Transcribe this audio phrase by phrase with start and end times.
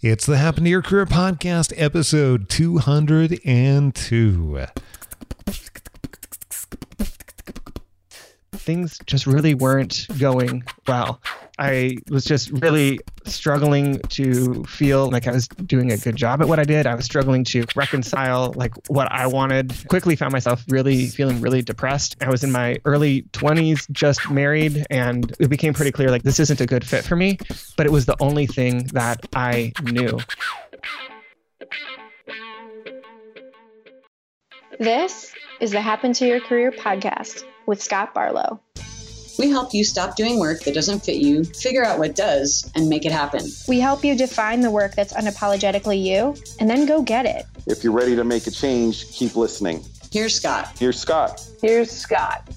[0.00, 4.66] It's the Happen to Your Career podcast, episode 202.
[8.52, 11.20] Things just really weren't going well.
[11.58, 16.48] I was just really struggling to feel like I was doing a good job at
[16.48, 16.86] what I did.
[16.86, 19.74] I was struggling to reconcile like what I wanted.
[19.88, 22.16] Quickly found myself really feeling really depressed.
[22.20, 26.38] I was in my early 20s, just married, and it became pretty clear like this
[26.38, 27.38] isn't a good fit for me,
[27.76, 30.18] but it was the only thing that I knew.
[34.78, 38.60] This is the Happen to Your Career podcast with Scott Barlow.
[39.38, 42.88] We help you stop doing work that doesn't fit you, figure out what does, and
[42.88, 43.46] make it happen.
[43.68, 47.46] We help you define the work that's unapologetically you and then go get it.
[47.66, 49.84] If you're ready to make a change, keep listening.
[50.10, 50.76] Here's Scott.
[50.78, 51.46] Here's Scott.
[51.62, 52.48] Here's Scott.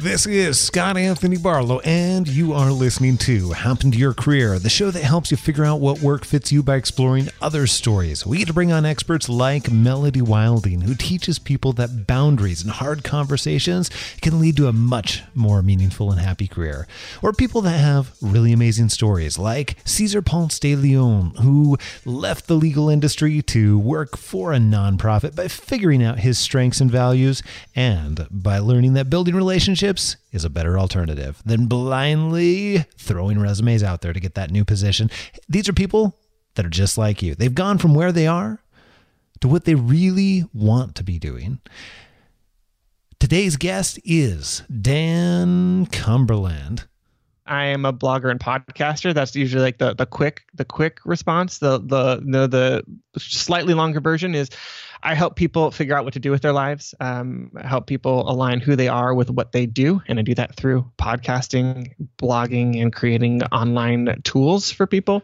[0.00, 4.70] This is Scott Anthony Barlow, and you are listening to Happen to Your Career, the
[4.70, 8.24] show that helps you figure out what work fits you by exploring other stories.
[8.24, 12.70] We get to bring on experts like Melody Wilding, who teaches people that boundaries and
[12.70, 13.90] hard conversations
[14.22, 16.88] can lead to a much more meaningful and happy career.
[17.20, 22.54] Or people that have really amazing stories, like Cesar Ponce de Leon, who left the
[22.54, 27.42] legal industry to work for a nonprofit by figuring out his strengths and values,
[27.76, 29.89] and by learning that building relationships
[30.32, 35.10] is a better alternative than blindly throwing resumes out there to get that new position.
[35.48, 36.16] These are people
[36.54, 37.34] that are just like you.
[37.34, 38.62] They've gone from where they are
[39.40, 41.60] to what they really want to be doing.
[43.18, 46.86] Today's guest is Dan Cumberland.
[47.46, 49.12] I am a blogger and podcaster.
[49.12, 51.58] That's usually like the the quick the quick response.
[51.58, 54.50] The the the, the slightly longer version is
[55.02, 56.94] I help people figure out what to do with their lives.
[57.00, 60.56] Um, help people align who they are with what they do, and I do that
[60.56, 65.22] through podcasting, blogging, and creating online tools for people.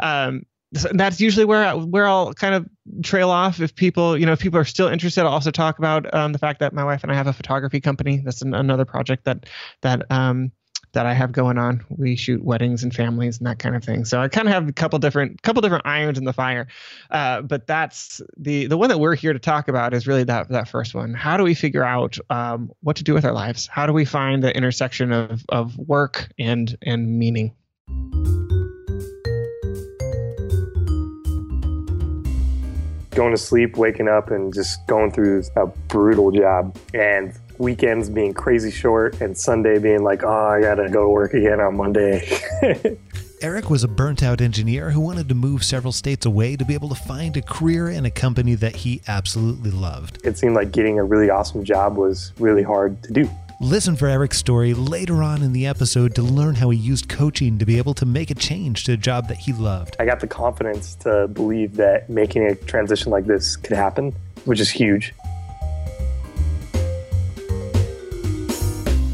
[0.00, 2.68] Um, so that's usually where where I'll kind of
[3.02, 3.60] trail off.
[3.60, 6.38] If people, you know, if people are still interested, I'll also talk about um, the
[6.38, 8.22] fact that my wife and I have a photography company.
[8.24, 9.46] That's an, another project that
[9.82, 10.50] that um,
[10.92, 11.84] that I have going on.
[11.88, 14.04] We shoot weddings and families and that kind of thing.
[14.04, 16.66] So I kind of have a couple different couple different irons in the fire.
[17.10, 20.48] Uh, but that's the the one that we're here to talk about is really that
[20.50, 21.14] that first one.
[21.14, 23.66] How do we figure out um, what to do with our lives?
[23.66, 27.54] How do we find the intersection of of work and and meaning?
[33.10, 36.78] Going to sleep, waking up, and just going through a brutal job.
[36.94, 41.34] And weekends being crazy short and Sunday being like, oh, I gotta go to work
[41.34, 42.28] again on Monday.
[43.42, 46.74] Eric was a burnt out engineer who wanted to move several states away to be
[46.74, 50.24] able to find a career in a company that he absolutely loved.
[50.24, 53.28] It seemed like getting a really awesome job was really hard to do.
[53.60, 57.58] Listen for Eric's story later on in the episode to learn how he used coaching
[57.58, 59.96] to be able to make a change to a job that he loved.
[59.98, 64.14] I got the confidence to believe that making a transition like this could happen,
[64.46, 65.14] which is huge.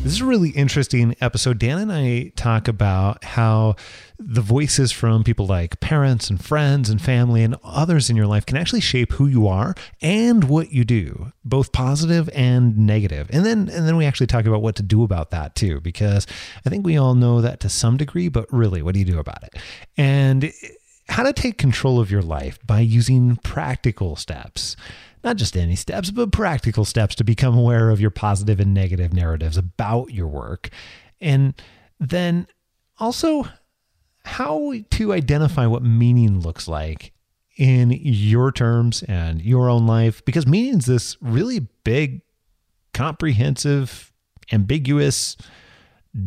[0.08, 1.58] This is a really interesting episode.
[1.58, 3.76] Dan and I talk about how
[4.18, 8.46] the voices from people like parents and friends and family and others in your life
[8.46, 13.28] can actually shape who you are and what you do, both positive and negative.
[13.34, 16.26] And then and then we actually talk about what to do about that too because
[16.64, 19.18] I think we all know that to some degree, but really what do you do
[19.18, 19.56] about it?
[19.98, 20.50] And
[21.08, 24.76] how to take control of your life by using practical steps
[25.24, 29.12] not just any steps, but practical steps to become aware of your positive and negative
[29.12, 30.70] narratives about your work.
[31.20, 31.54] And
[31.98, 32.46] then
[32.98, 33.48] also
[34.24, 37.12] how to identify what meaning looks like
[37.56, 42.22] in your terms and your own life, because meaning is this really big,
[42.94, 44.12] comprehensive,
[44.52, 45.36] ambiguous,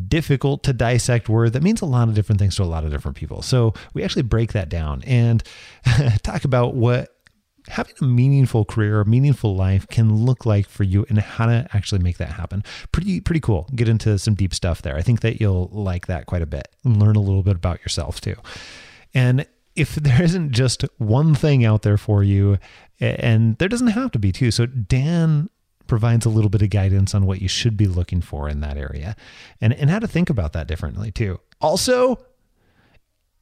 [0.07, 2.91] difficult to dissect word that means a lot of different things to a lot of
[2.91, 3.41] different people.
[3.41, 5.43] So we actually break that down and
[6.23, 7.09] talk about what
[7.67, 11.67] having a meaningful career, a meaningful life can look like for you and how to
[11.73, 12.63] actually make that happen.
[12.91, 13.67] Pretty pretty cool.
[13.75, 14.95] Get into some deep stuff there.
[14.95, 17.79] I think that you'll like that quite a bit and learn a little bit about
[17.81, 18.35] yourself too.
[19.13, 19.45] And
[19.75, 22.57] if there isn't just one thing out there for you,
[22.99, 24.51] and there doesn't have to be too.
[24.51, 25.49] So Dan
[25.91, 28.77] provides a little bit of guidance on what you should be looking for in that
[28.77, 29.13] area
[29.59, 31.37] and, and how to think about that differently too.
[31.59, 32.17] Also,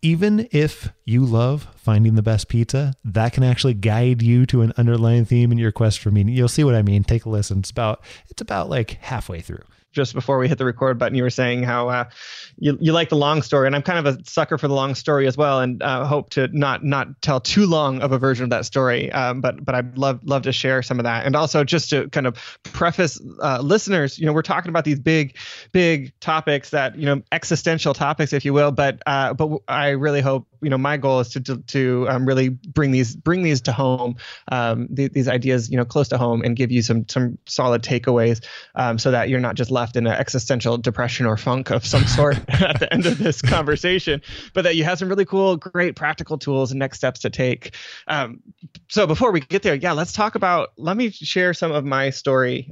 [0.01, 4.74] even if you love finding the best pizza, that can actually guide you to an
[4.78, 6.34] underlying theme in your quest for meaning.
[6.34, 7.04] You'll see what I mean.
[7.04, 7.60] Take a listen.
[7.60, 9.62] It's about it's about like halfway through.
[9.92, 11.16] Just before we hit the record button.
[11.16, 12.10] You were saying how uh,
[12.58, 14.96] you you like the long story, and I'm kind of a sucker for the long
[14.96, 18.44] story as well, and uh, hope to not not tell too long of a version
[18.44, 19.12] of that story.
[19.12, 22.10] Um, but but I'd love love to share some of that, and also just to
[22.10, 25.38] kind of preface uh, listeners, you know, we're talking about these big
[25.72, 28.72] big topics that you know existential topics, if you will.
[28.72, 32.26] But uh, but I really hope you know my goal is to to, to um,
[32.26, 34.16] really bring these bring these to home,
[34.52, 37.82] um, th- these ideas you know close to home, and give you some some solid
[37.82, 38.44] takeaways,
[38.76, 42.04] um, so that you're not just left in an existential depression or funk of some
[42.08, 44.22] sort at the end of this conversation,
[44.54, 47.76] but that you have some really cool, great practical tools and next steps to take.
[48.08, 48.42] Um,
[48.88, 50.70] so before we get there, yeah, let's talk about.
[50.78, 52.70] Let me share some of my story.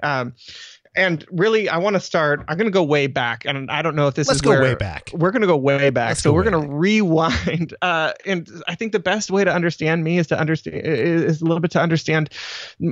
[0.97, 2.44] And really, I want to start.
[2.47, 4.49] I'm going to go way back, and I don't know if this Let's is go
[4.49, 5.11] where- way back.
[5.13, 6.09] We're going to go way back.
[6.09, 7.73] Let's so go we're going to rewind.
[7.88, 11.45] Uh, and I think the best way to understand me is to understand is a
[11.45, 12.29] little bit to understand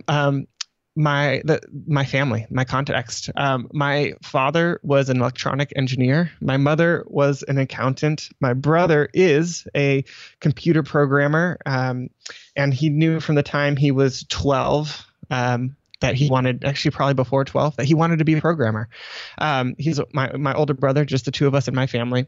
[0.08, 0.48] um,
[0.96, 3.30] my the my family, my context.
[3.36, 6.32] Um, my father was an electronic engineer.
[6.40, 8.30] My mother was an accountant.
[8.40, 10.06] My brother is a
[10.40, 12.10] computer programmer, um,
[12.56, 17.14] and he knew from the time he was 12 um, that he wanted, actually probably
[17.14, 18.90] before 12, that he wanted to be a programmer.
[19.38, 22.28] Um, he's my my older brother, just the two of us in my family,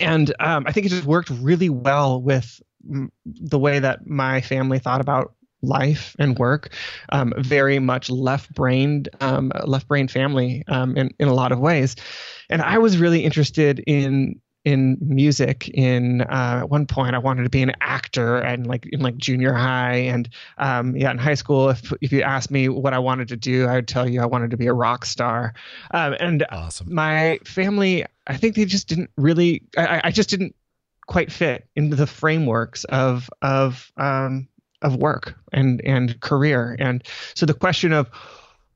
[0.00, 2.60] and um, I think it just worked really well with
[3.24, 6.72] the way that my family thought about life and work.
[7.10, 11.96] Um, very much left-brained um, left-brained family um, in, in a lot of ways.
[12.48, 17.44] And i was really interested in in music in uh, at one point i wanted
[17.44, 20.28] to be an actor and like in like junior high and
[20.58, 23.66] um, yeah in high school if, if you asked me what i wanted to do
[23.66, 25.54] i would tell you i wanted to be a rock star
[25.92, 26.94] um, and Awesome.
[26.94, 30.54] my family i think they just didn't really i, I just didn't
[31.06, 34.46] quite fit into the frameworks of of um,
[34.82, 37.02] of work and and career and
[37.34, 38.10] so the question of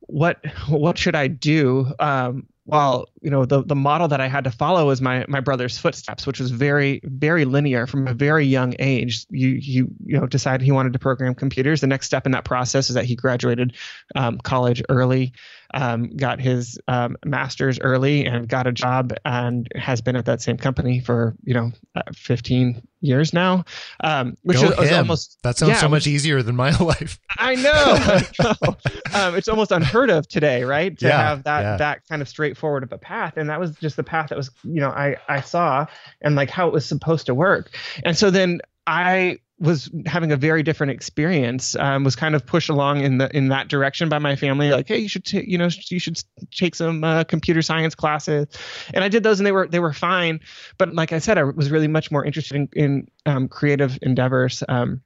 [0.01, 4.45] what what should i do um, well you know the the model that i had
[4.45, 8.47] to follow was my my brother's footsteps which was very very linear from a very
[8.47, 9.27] young age.
[9.31, 11.81] You you you know decided he wanted to program computers.
[11.81, 13.77] The next step in that process is that he graduated
[14.15, 15.33] um, college early
[15.75, 20.41] um, got his um, master's early and got a job and has been at that
[20.41, 23.65] same company for you know uh, 15 years now
[24.01, 27.19] um, which is, is almost that sounds yeah, so much easier than my life.
[27.37, 27.73] I know.
[27.75, 28.77] I know.
[29.13, 30.97] Um, it's almost unheard of today, right?
[30.99, 31.77] To Yeah, have that yeah.
[31.77, 34.51] that kind of straightforward of a path, and that was just the path that was,
[34.63, 35.87] you know, I I saw
[36.23, 40.37] and like how it was supposed to work, and so then I was having a
[40.37, 41.75] very different experience.
[41.77, 44.89] Um, was kind of pushed along in the in that direction by my family, like,
[44.89, 48.47] hey, you should ta- you know you should take some uh, computer science classes,
[48.93, 50.41] and I did those, and they were they were fine.
[50.79, 54.63] But like I said, I was really much more interested in, in um, creative endeavors.
[54.69, 55.03] Um,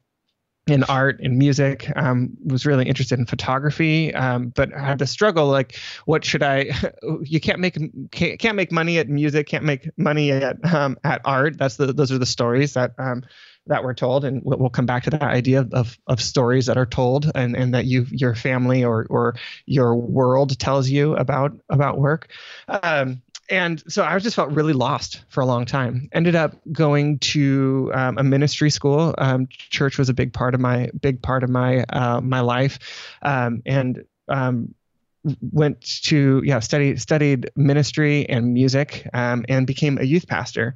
[0.68, 5.06] in art and music um, was really interested in photography um, but i had the
[5.06, 6.70] struggle like what should i
[7.22, 7.78] you can't make
[8.10, 11.92] can't, can't make money at music can't make money at um, at art that's the
[11.92, 13.24] those are the stories that um,
[13.68, 16.86] that we're told and we'll come back to that idea of of stories that are
[16.86, 19.36] told and and that you your family or or
[19.66, 22.28] your world tells you about about work
[22.68, 26.08] um, and so I just felt really lost for a long time.
[26.12, 29.14] Ended up going to um, a ministry school.
[29.16, 32.78] Um, church was a big part of my big part of my uh, my life,
[33.22, 34.74] um, and um,
[35.40, 40.74] went to yeah study studied ministry and music um, and became a youth pastor.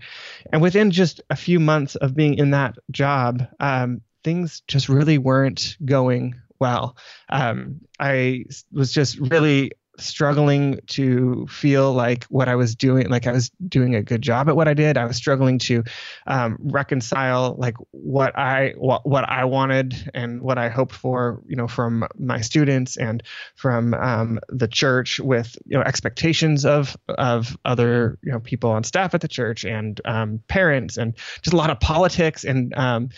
[0.52, 5.18] And within just a few months of being in that job, um, things just really
[5.18, 6.96] weren't going well.
[7.28, 9.72] Um, I was just really
[10.04, 14.48] struggling to feel like what I was doing, like I was doing a good job
[14.48, 14.96] at what I did.
[14.96, 15.84] I was struggling to
[16.26, 21.56] um, reconcile like what I what, what I wanted and what I hoped for, you
[21.56, 23.22] know, from my students and
[23.54, 28.84] from um, the church with you know expectations of of other you know people on
[28.84, 33.08] staff at the church and um, parents and just a lot of politics and um,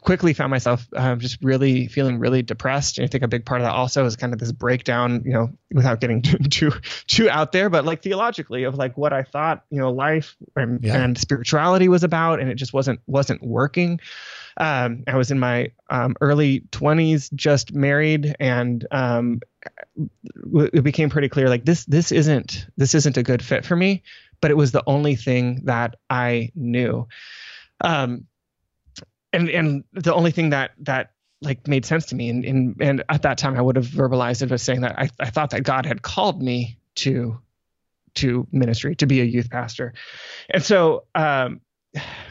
[0.00, 2.98] quickly found myself um, just really feeling really depressed.
[2.98, 5.32] And I think a big part of that also is kind of this breakdown, you
[5.32, 6.72] know, without getting too
[7.06, 10.82] too, out there, but like theologically of like what I thought, you know, life and,
[10.82, 11.02] Yeah.
[11.02, 14.00] and spirituality was about, and it just wasn't wasn't working.
[14.56, 19.40] Um, I was in my um, early 20s, just married, and um,
[20.54, 24.02] it became pretty clear like this this isn't this isn't a good fit for me.
[24.40, 27.08] But it was the only thing that I knew.
[27.80, 28.26] Um,
[29.32, 31.13] and and the only thing that that
[31.44, 34.42] like made sense to me and and, and at that time I would have verbalized
[34.42, 37.38] it by saying that I, I thought that God had called me to
[38.16, 39.94] to ministry to be a youth pastor
[40.50, 41.60] and so um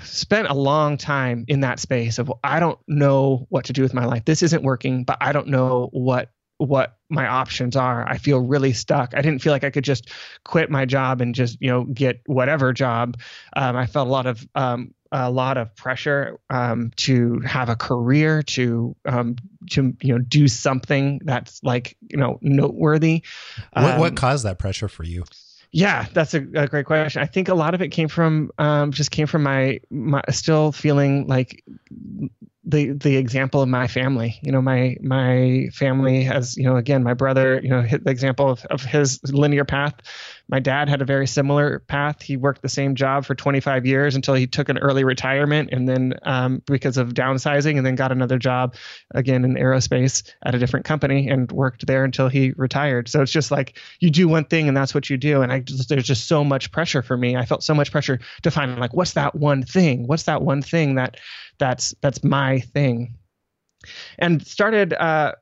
[0.03, 3.93] spent a long time in that space of I don't know what to do with
[3.93, 8.07] my life this isn't working but I don't know what what my options are.
[8.07, 9.13] I feel really stuck.
[9.15, 10.09] I didn't feel like I could just
[10.45, 13.19] quit my job and just you know get whatever job.
[13.55, 17.75] Um, I felt a lot of um, a lot of pressure um, to have a
[17.75, 19.35] career, to um,
[19.69, 23.23] to you know do something that's like you know noteworthy.
[23.73, 25.23] What, what Um, caused that pressure for you?
[25.71, 27.21] yeah, that's a, a great question.
[27.21, 30.71] I think a lot of it came from um, just came from my my still
[30.71, 31.63] feeling like
[32.65, 34.39] the the example of my family.
[34.41, 38.11] You know, my my family has you know again my brother you know hit the
[38.11, 39.95] example of, of his linear path.
[40.49, 42.21] My dad had a very similar path.
[42.21, 45.87] He worked the same job for 25 years until he took an early retirement, and
[45.87, 48.75] then um, because of downsizing, and then got another job
[49.11, 53.07] again in aerospace at a different company and worked there until he retired.
[53.07, 55.41] So it's just like you do one thing and that's what you do.
[55.41, 57.35] And I just there's just so much pressure for me.
[57.35, 60.07] I felt so much pressure to find like what's that one thing?
[60.07, 61.17] What's that one thing that
[61.57, 63.15] that's that's my thing?
[64.17, 65.33] And started uh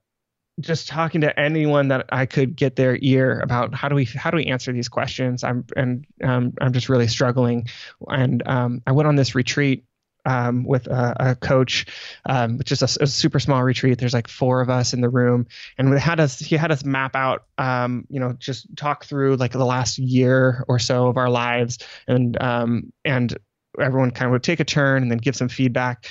[0.62, 4.32] just talking to anyone that I could get their ear about how do we how
[4.32, 5.44] do we answer these questions.
[5.44, 7.68] I'm and um, I'm just really struggling.
[8.08, 9.86] And um, I went on this retreat
[10.26, 11.86] um, with a, a coach,
[12.26, 13.98] um, which is a, a super small retreat.
[13.98, 16.40] There's like four of us in the room, and we had us.
[16.40, 20.64] He had us map out, um, you know, just talk through like the last year
[20.68, 23.36] or so of our lives, and um, and
[23.80, 26.08] everyone kind of would take a turn and then give some feedback.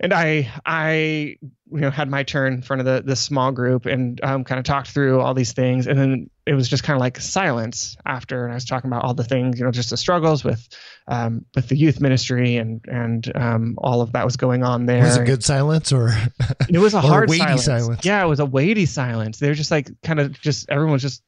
[0.00, 1.36] And I, I,
[1.70, 4.58] you know, had my turn in front of the the small group and um, kind
[4.58, 7.96] of talked through all these things, and then it was just kind of like silence
[8.04, 10.68] after, and I was talking about all the things, you know, just the struggles with,
[11.06, 15.02] um, with the youth ministry and and um, all of that was going on there.
[15.02, 16.10] Was it good silence or
[16.68, 17.64] It was a hard weighty silence.
[17.64, 18.04] silence.
[18.04, 19.38] Yeah, it was a weighty silence.
[19.38, 21.22] They were just like kind of just everyone was just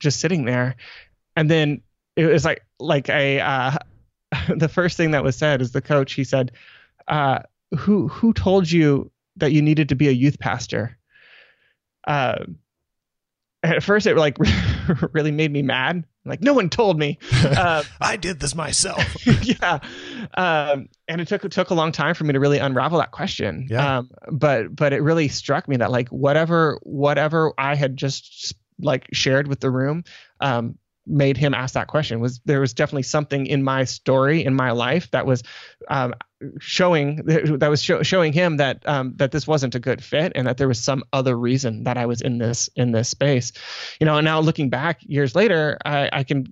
[0.00, 0.76] just sitting there,
[1.36, 1.82] and then
[2.16, 3.76] it was like like a uh,
[4.56, 6.12] the first thing that was said is the coach.
[6.12, 6.52] He said,
[7.08, 7.40] uh,
[7.78, 10.98] "Who who told you that you needed to be a youth pastor?"
[12.06, 12.44] Uh,
[13.62, 14.36] at first, it like
[15.12, 16.04] really made me mad.
[16.24, 17.18] Like no one told me.
[17.44, 19.04] Uh, I did this myself?
[19.42, 19.78] yeah
[20.34, 23.10] um and it took it took a long time for me to really unravel that
[23.10, 23.98] question Yeah.
[23.98, 29.06] um but but it really struck me that like whatever whatever i had just like
[29.12, 30.04] shared with the room
[30.40, 34.54] um made him ask that question was there was definitely something in my story in
[34.54, 35.42] my life that was
[35.88, 36.14] um
[36.58, 40.46] showing that was show, showing him that um that this wasn't a good fit and
[40.46, 43.52] that there was some other reason that I was in this in this space.
[44.00, 46.46] You know and now looking back years later I, I can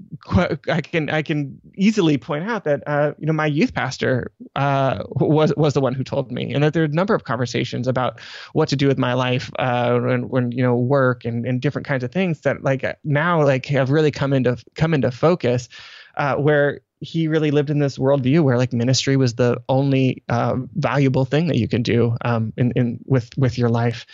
[0.68, 5.04] I can I can easily point out that uh, you know my youth pastor uh,
[5.08, 7.88] was was the one who told me, and that there are a number of conversations
[7.88, 8.20] about
[8.52, 11.86] what to do with my life uh, when, when you know work and, and different
[11.86, 15.68] kinds of things that like now like have really come into come into focus,
[16.16, 20.56] uh, where he really lived in this worldview where like ministry was the only uh,
[20.74, 24.06] valuable thing that you can do um, in in with with your life,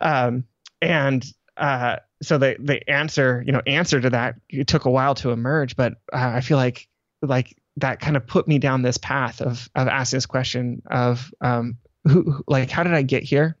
[0.00, 0.44] um,
[0.80, 1.24] and
[1.56, 5.30] uh, so the the answer you know answer to that it took a while to
[5.30, 6.88] emerge but uh, i feel like
[7.22, 11.32] like that kind of put me down this path of of asking this question of
[11.40, 13.56] um who like how did i get here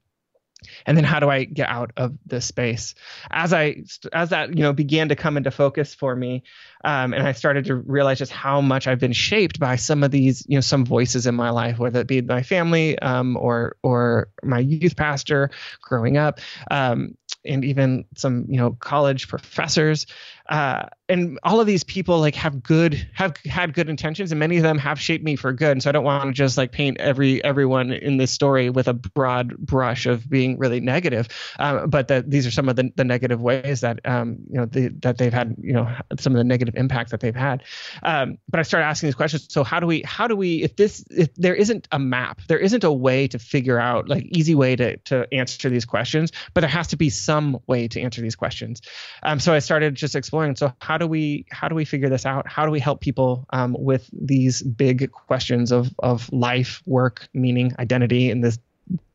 [0.86, 2.94] and then how do i get out of this space?
[3.30, 6.42] As i as that you know began to come into focus for me
[6.84, 10.10] um, and i started to realize just how much i've been shaped by some of
[10.10, 13.76] these you know some voices in my life whether it be my family um, or
[13.82, 15.50] or my youth pastor
[15.82, 20.06] growing up um, and even some you know college professors
[20.48, 24.56] uh, and all of these people like have good have had good intentions and many
[24.56, 25.72] of them have shaped me for good.
[25.72, 28.88] And so i don't want to just like paint every everyone in this story with
[28.88, 31.28] a broad brush of being really negative
[31.58, 34.66] um, but that these are some of the, the negative ways that um, you know
[34.66, 37.62] the, that they've had you know some of the negative impacts that they've had.
[38.02, 40.76] Um, but i started asking these questions so how do we how do we if
[40.76, 44.54] this if there isn't a map there isn't a way to figure out like easy
[44.54, 48.22] way to to answer these questions but there has to be some way to answer
[48.22, 48.80] these questions.
[49.22, 50.56] Um, so i started just exploring.
[50.56, 52.44] So how do we how do we figure this out?
[52.56, 57.74] How do we help people um, with these big questions of of life work meaning
[57.78, 58.58] identity in this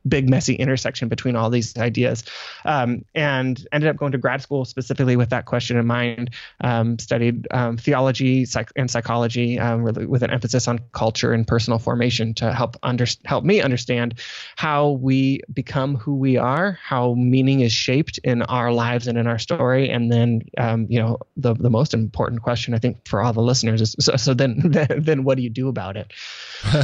[0.06, 2.24] big messy intersection between all these ideas.
[2.64, 6.30] Um, and ended up going to grad school specifically with that question in mind.
[6.60, 11.46] Um, studied um, theology psych- and psychology um, with, with an emphasis on culture and
[11.46, 14.14] personal formation to help under- help me understand
[14.56, 19.26] how we become who we are how meaning is shaped in our lives and in
[19.26, 19.90] our story.
[19.90, 23.42] And then um, you know the, the most important question i think for all the
[23.42, 26.12] listeners is so, so then, then then what do you do about it?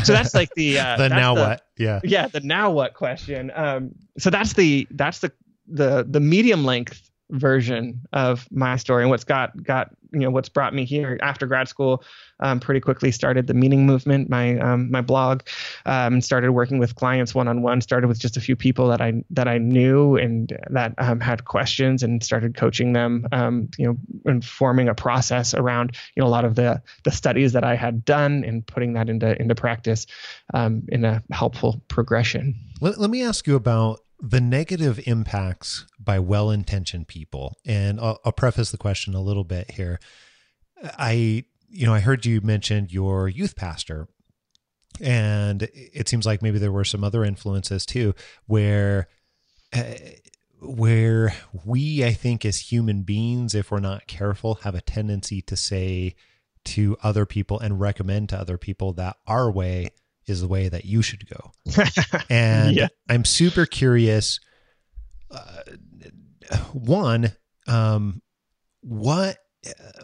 [0.04, 1.66] So that's like the uh, then now the- what?
[1.80, 2.00] Yeah.
[2.04, 5.32] yeah the now what question um so that's the that's the
[5.66, 10.48] the the medium length version of my story and what's got got you know what's
[10.48, 12.02] brought me here after grad school
[12.40, 15.42] um, pretty quickly started the meaning movement my um, my blog
[15.86, 19.00] um, started working with clients one on one started with just a few people that
[19.00, 23.86] I that I knew and that um, had questions and started coaching them um, you
[23.86, 27.64] know and forming a process around you know a lot of the the studies that
[27.64, 30.06] I had done and putting that into into practice
[30.54, 32.54] um, in a helpful progression.
[32.80, 37.56] Let, let me ask you about the negative impacts by well intentioned people.
[37.64, 39.98] And I'll, I'll, preface the question a little bit here.
[40.82, 44.08] I, you know, I heard you mention your youth pastor,
[45.00, 48.14] and it seems like maybe there were some other influences too,
[48.46, 49.08] where.
[49.72, 49.94] Uh,
[50.62, 51.32] where
[51.64, 56.16] we, I think, as human beings, if we're not careful, have a tendency to say
[56.66, 59.90] to other people and recommend to other people that our way
[60.30, 61.52] is the way that you should go.
[62.30, 62.88] and yeah.
[63.08, 64.40] I'm super curious.
[65.30, 65.62] Uh,
[66.72, 67.32] one,
[67.68, 68.22] um,
[68.80, 69.36] what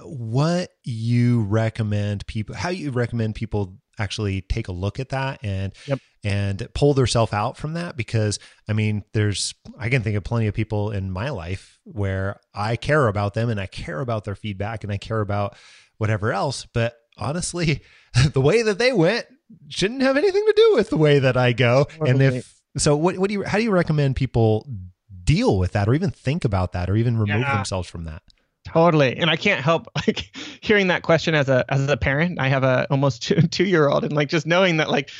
[0.02, 5.72] what you recommend people how you recommend people actually take a look at that and
[5.86, 5.98] yep.
[6.22, 10.46] and pull themselves out from that because I mean there's I can think of plenty
[10.46, 14.34] of people in my life where I care about them and I care about their
[14.34, 15.56] feedback and I care about
[15.96, 17.82] whatever else but honestly
[18.32, 19.26] the way that they went
[19.68, 21.84] shouldn't have anything to do with the way that I go.
[21.84, 22.10] Totally.
[22.10, 24.66] And if so, what what do you how do you recommend people
[25.24, 27.56] deal with that, or even think about that, or even remove yeah.
[27.56, 28.22] themselves from that?
[28.64, 32.40] Totally, and I can't help like hearing that question as a as a parent.
[32.40, 35.10] I have a almost two two year old, and like just knowing that like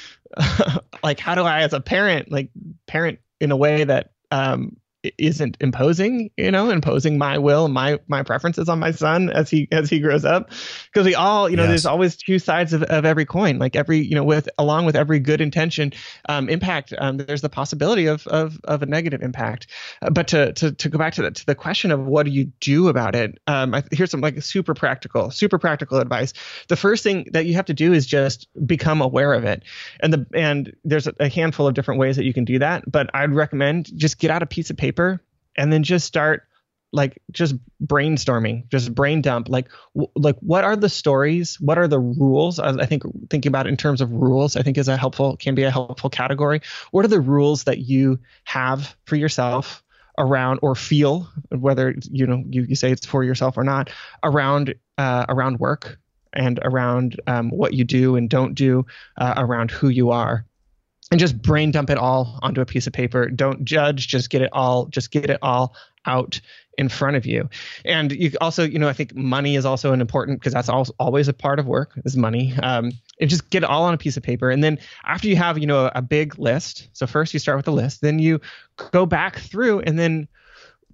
[1.02, 2.50] like how do I as a parent like
[2.86, 4.76] parent in a way that um
[5.18, 9.68] isn't imposing you know imposing my will my my preferences on my son as he
[9.72, 10.50] as he grows up.
[10.92, 11.70] Because we all you know yes.
[11.70, 13.58] there's always two sides of, of every coin.
[13.58, 15.92] Like every you know with along with every good intention
[16.28, 19.66] um, impact um, there's the possibility of of, of a negative impact.
[20.02, 22.32] Uh, but to, to to go back to the to the question of what do
[22.32, 26.32] you do about it um, I, here's some like super practical super practical advice.
[26.68, 29.62] The first thing that you have to do is just become aware of it.
[30.00, 33.10] And the and there's a handful of different ways that you can do that but
[33.14, 35.20] i'd recommend just get out a piece of paper paper
[35.56, 36.44] and then just start
[36.92, 39.48] like just brainstorming just brain dump.
[39.48, 41.60] Like w- like what are the stories?
[41.60, 42.58] What are the rules?
[42.58, 45.36] I, I think thinking about it in terms of rules i think is a helpful
[45.36, 46.60] can be a helpful category.
[46.92, 49.82] What are the rules that you have for yourself
[50.18, 53.90] around or feel whether you know you, you say it's for yourself or not
[54.22, 55.98] around uh, around work
[56.32, 58.86] and around um, what you do and don't do
[59.18, 60.46] uh, around who you are
[61.10, 63.28] and just brain dump it all onto a piece of paper.
[63.28, 66.40] Don't judge, just get it all, just get it all out
[66.78, 67.48] in front of you.
[67.84, 71.28] And you also, you know, I think money is also an important because that's always
[71.28, 72.54] a part of work is money.
[72.62, 74.50] Um, and just get it all on a piece of paper.
[74.50, 76.88] And then after you have, you know, a big list.
[76.92, 78.40] So first you start with a list, then you
[78.92, 80.28] go back through and then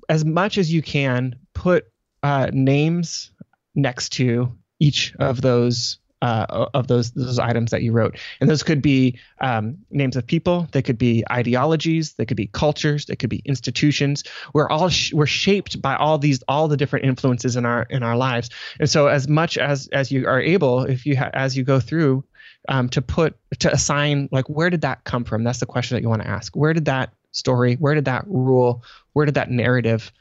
[0.08, 1.86] as much as you can put
[2.22, 3.30] uh, names
[3.74, 8.62] next to each of those uh, of those those items that you wrote, and those
[8.62, 13.16] could be um, names of people, they could be ideologies, they could be cultures, they
[13.16, 14.22] could be institutions.
[14.54, 18.04] We're all sh- we're shaped by all these all the different influences in our in
[18.04, 21.56] our lives, and so as much as as you are able, if you ha- as
[21.56, 22.22] you go through
[22.68, 25.42] um, to put to assign like where did that come from?
[25.42, 26.54] That's the question that you want to ask.
[26.54, 27.74] Where did that story?
[27.74, 28.84] Where did that rule?
[29.12, 30.12] Where did that narrative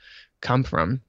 [0.42, 1.02] come from?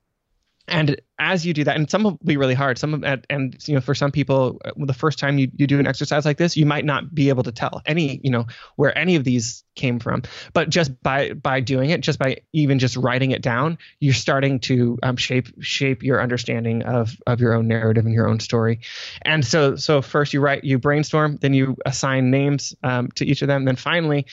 [0.68, 3.75] and as you do that and some will be really hard some and, and you
[3.75, 6.57] know for some people uh, the first time you, you do an exercise like this
[6.57, 9.99] you might not be able to tell any you know where any of these came
[9.99, 10.23] from.
[10.53, 14.61] But just by by doing it just by even just writing it down you're starting
[14.61, 18.81] to um, shape shape your understanding of of your own narrative and your own story.
[19.23, 23.43] And so so first you write you brainstorm then you assign names um, to each
[23.43, 24.27] of them then finally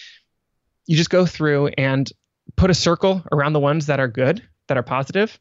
[0.88, 2.12] you just go through and
[2.56, 5.40] put a circle around the ones that are good that are positive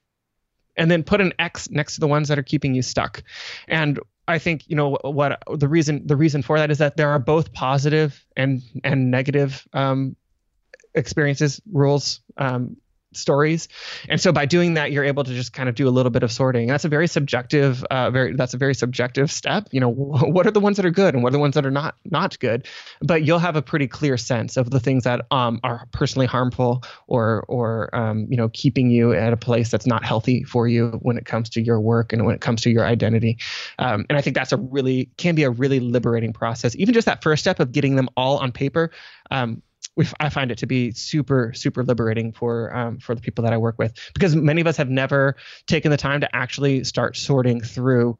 [0.78, 3.22] and then put an X next to the ones that are keeping you stuck.
[3.66, 7.10] And I think you know what the reason the reason for that is that there
[7.10, 10.16] are both positive and and negative um,
[10.94, 12.76] experiences, rules, um,
[13.12, 13.68] stories.
[14.08, 16.22] And so by doing that you're able to just kind of do a little bit
[16.22, 16.68] of sorting.
[16.68, 19.68] That's a very subjective uh, very that's a very subjective step.
[19.70, 21.64] You know what are the ones that are good and what are the ones that
[21.64, 22.66] are not not good?
[23.00, 26.84] But you'll have a pretty clear sense of the things that um, are personally harmful
[27.06, 30.98] or or um, you know keeping you at a place that's not healthy for you
[31.02, 33.38] when it comes to your work and when it comes to your identity.
[33.78, 36.76] Um, and i think that's a really can be a really liberating process.
[36.76, 38.90] Even just that first step of getting them all on paper
[39.30, 39.62] um,
[40.20, 43.56] I find it to be super super liberating for um, for the people that I
[43.56, 45.36] work with because many of us have never
[45.66, 48.16] taken the time to actually start sorting through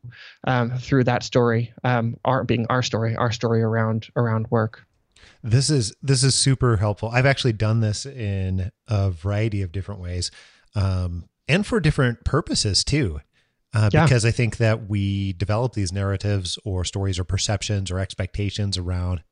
[0.46, 4.84] um, through that story, um, our being our story, our story around around work.
[5.42, 7.10] This is this is super helpful.
[7.10, 10.30] I've actually done this in a variety of different ways.
[10.74, 13.20] Um, and for different purposes too.
[13.74, 14.04] Uh, Yeah.
[14.04, 19.22] Because I think that we develop these narratives or stories or perceptions or expectations around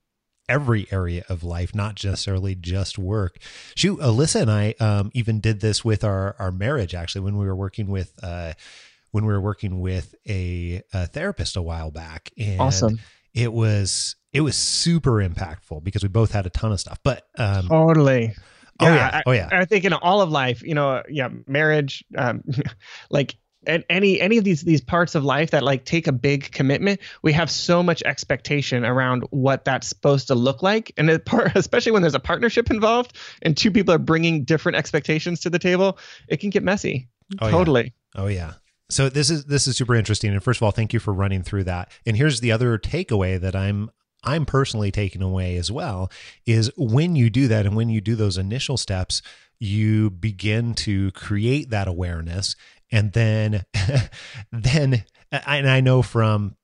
[0.48, 3.38] every area of life, not necessarily just work.
[3.74, 7.46] Shoot, Alyssa and I um, even did this with our our marriage actually when we
[7.46, 8.52] were working with uh,
[9.10, 12.30] when we were working with a, a therapist a while back.
[12.38, 13.00] And Awesome.
[13.32, 16.98] It was it was super impactful because we both had a ton of stuff.
[17.02, 18.34] But um, Totally.
[18.80, 22.04] oh yeah, I, oh yeah, I think in all of life, you know, yeah, marriage,
[22.16, 22.42] um,
[23.10, 26.50] like and any any of these these parts of life that like take a big
[26.52, 31.24] commitment, we have so much expectation around what that's supposed to look like, and it
[31.24, 35.50] part, especially when there's a partnership involved and two people are bringing different expectations to
[35.50, 35.98] the table,
[36.28, 37.08] it can get messy.
[37.40, 37.50] Oh, yeah.
[37.50, 37.92] totally.
[38.14, 38.54] Oh yeah.
[38.88, 40.32] So this is this is super interesting.
[40.32, 41.90] And first of all, thank you for running through that.
[42.04, 43.90] And here's the other takeaway that I'm
[44.22, 46.10] I'm personally taking away as well
[46.46, 49.22] is when you do that and when you do those initial steps,
[49.58, 52.56] you begin to create that awareness
[52.90, 53.64] and then
[54.52, 56.56] then and I know from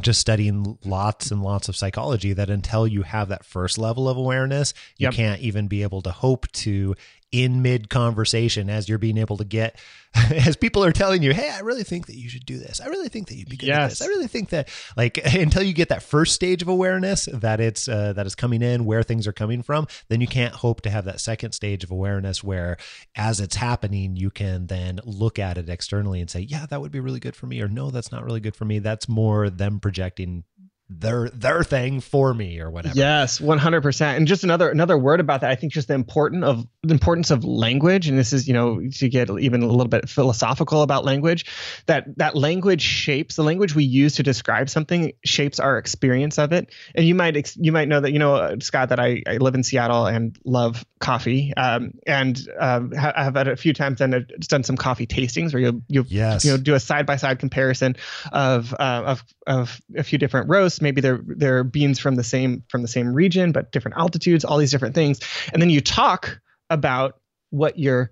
[0.00, 4.16] just studying lots and lots of psychology that until you have that first level of
[4.16, 5.14] awareness, you Yep.
[5.14, 6.94] can't even be able to hope to
[7.30, 9.78] in mid conversation as you're being able to get
[10.14, 12.80] as people are telling you, "Hey, I really think that you should do this.
[12.80, 14.00] I really think that you'd be good at this.
[14.00, 17.88] I really think that like until you get that first stage of awareness that it's
[17.88, 20.90] uh, that is coming in, where things are coming from, then you can't hope to
[20.90, 22.78] have that second stage of awareness where
[23.14, 26.92] as it's happening, you can then look at it externally and say, "Yeah, that would
[26.92, 29.50] be really good for me," or "No, that's not really good for me." That's more
[29.50, 30.44] them projecting
[30.90, 32.94] their their thing for me or whatever.
[32.96, 34.16] Yes, one hundred percent.
[34.16, 37.30] And just another another word about that, I think just the important of the importance
[37.30, 41.04] of language, and this is you know to get even a little bit philosophical about
[41.04, 41.44] language,
[41.86, 46.52] that that language shapes the language we use to describe something shapes our experience of
[46.52, 46.72] it.
[46.94, 49.36] And you might ex- you might know that you know uh, Scott that I, I
[49.36, 53.98] live in Seattle and love coffee, um, and um, ha- have had a few times
[53.98, 56.46] done done some coffee tastings where you you Yes.
[56.46, 57.96] you know do a side by side comparison
[58.32, 60.77] of uh, of of a few different roasts.
[60.80, 64.44] Maybe they're they're beans from the same from the same region, but different altitudes.
[64.44, 65.20] All these different things,
[65.52, 68.10] and then you talk about what you're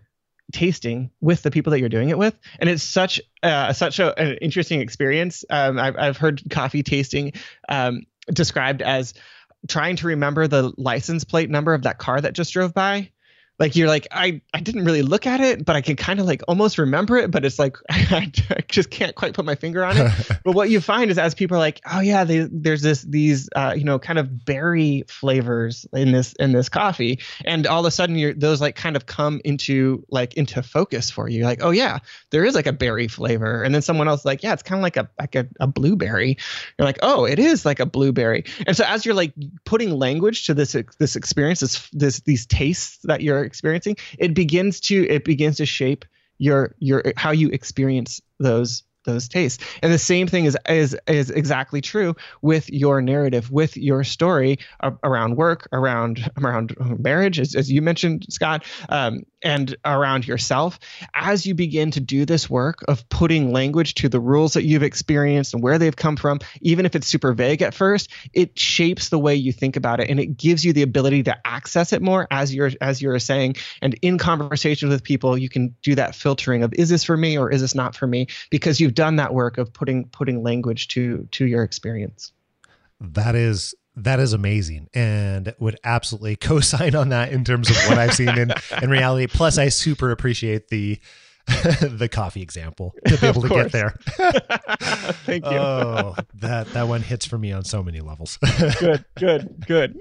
[0.53, 4.19] tasting with the people that you're doing it with, and it's such uh, such a,
[4.19, 5.45] an interesting experience.
[5.51, 7.33] Um, I've I've heard coffee tasting
[7.69, 8.03] um,
[8.33, 9.15] described as
[9.69, 13.11] trying to remember the license plate number of that car that just drove by
[13.59, 16.27] like you're like I I didn't really look at it, but I can kind of
[16.27, 18.31] like almost remember it, but it's like I,
[18.69, 20.13] just can't quite put my finger on it.
[20.45, 23.49] but what you find is as people are like, oh yeah, they, there's this these
[23.57, 27.87] uh, you know kind of berry flavors in this in this coffee, and all of
[27.87, 31.45] a sudden you're those like kind of come into like into focus for you.
[31.45, 34.53] Like oh yeah, there is like a berry flavor, and then someone else like yeah,
[34.53, 36.37] it's kind of like a like a, a blueberry.
[36.79, 39.33] You're like oh, it is like a blueberry, and so as you're like
[39.65, 44.81] putting language to this this experience, this this these tastes that you're experiencing, it begins
[44.81, 46.05] to it begins to shape
[46.39, 49.65] your your how you experience those those tastes.
[49.83, 54.59] And the same thing is is is exactly true with your narrative, with your story
[55.03, 60.79] around work, around around marriage, as, as you mentioned, Scott, um, and around yourself.
[61.15, 64.83] As you begin to do this work of putting language to the rules that you've
[64.83, 69.09] experienced and where they've come from, even if it's super vague at first, it shapes
[69.09, 72.03] the way you think about it, and it gives you the ability to access it
[72.03, 73.57] more, as you're as you're saying.
[73.81, 77.39] And in conversations with people, you can do that filtering of is this for me
[77.39, 80.89] or is this not for me, because you've done that work of putting putting language
[80.89, 82.33] to to your experience.
[83.01, 87.99] That is that is amazing and would absolutely co-sign on that in terms of what
[87.99, 89.27] I've seen in, in reality.
[89.27, 90.99] Plus I super appreciate the
[91.81, 93.95] the coffee example to be able to get there.
[95.25, 95.53] Thank you.
[95.53, 98.37] Oh, that that one hits for me on so many levels.
[98.81, 99.97] good, good, good.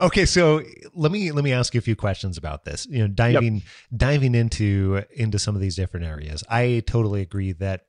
[0.00, 0.62] okay, so
[0.94, 2.86] let me let me ask you a few questions about this.
[2.86, 3.62] You know, diving
[3.96, 6.44] diving into into some of these different areas.
[6.48, 7.86] I totally agree that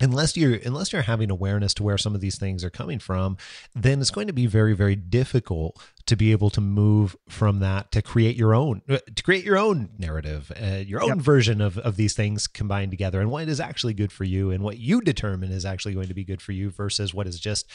[0.00, 3.36] unless you're unless you're having awareness to where some of these things are coming from
[3.74, 7.92] then it's going to be very very difficult to be able to move from that
[7.92, 11.18] to create your own uh, to create your own narrative uh, your own Yep.
[11.18, 14.62] version of, of these things combined together and what is actually good for you and
[14.64, 17.70] what you determine is actually going to be good for you versus what is just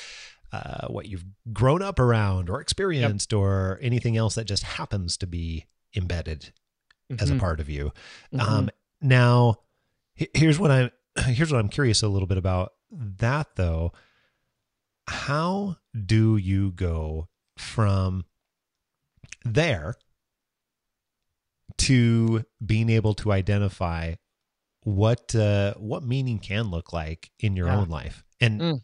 [0.51, 5.27] uh, what you've grown up around or experienced or anything else that just happens to
[5.27, 6.51] be embedded
[7.19, 7.39] as a Mhm.
[7.39, 7.91] part of you
[8.33, 8.39] Mhm.
[8.41, 8.69] um,
[9.01, 9.57] now,
[10.15, 10.89] here's what I'm
[11.25, 13.93] here's what I'm curious a little bit about that though.
[15.07, 18.25] How do you go from
[19.43, 19.95] there
[21.77, 24.15] to being able to identify
[24.83, 27.77] what uh, what meaning can look like in your Yeah.
[27.77, 28.23] own life?
[28.39, 28.81] And Mm.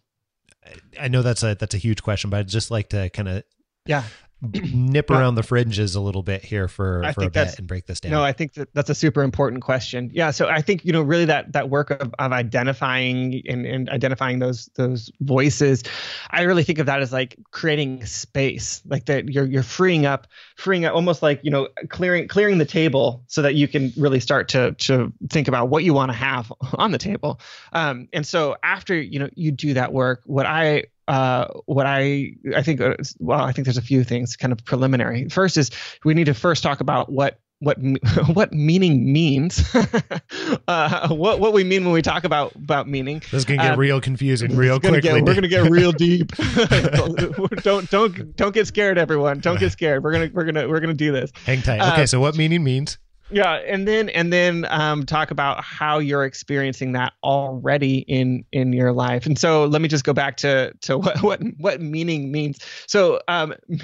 [0.65, 3.27] I- I know that's a that's a huge question, but I'd just like to kind
[3.29, 3.43] of
[3.85, 4.03] yeah.
[4.41, 7.85] Nip around the fringes a little bit here for, I for a bit and break
[7.85, 8.11] this down.
[8.11, 10.09] No, I think that that's a super important question.
[10.13, 13.89] Yeah, so I think you know really that that work of, of identifying and, and
[13.89, 15.83] identifying those those voices,
[16.31, 20.27] I really think of that as like creating space, like that you're you're freeing up,
[20.55, 24.19] freeing up, almost like you know clearing clearing the table so that you can really
[24.19, 27.39] start to to think about what you want to have on the table.
[27.73, 32.33] Um, and so after you know you do that work, what I uh, what I
[32.55, 35.27] I think uh, well I think there's a few things kind of preliminary.
[35.29, 35.71] First is
[36.03, 37.77] we need to first talk about what what
[38.33, 39.63] what meaning means,
[40.67, 43.19] uh, what what we mean when we talk about about meaning.
[43.19, 45.01] this is gonna get um, real confusing real quickly.
[45.01, 46.31] get- we're gonna get real deep.
[47.63, 49.39] don't don't don't get scared, everyone.
[49.39, 50.03] Don't get scared.
[50.03, 51.31] We're gonna we're gonna we're gonna do this.
[51.45, 51.81] Hang tight.
[51.93, 52.97] Okay, uh, so what meaning means?
[53.31, 58.73] Yeah, and then and then um, talk about how you're experiencing that already in in
[58.73, 59.25] your life.
[59.25, 62.59] And so let me just go back to to what what what meaning means.
[62.87, 63.53] So um,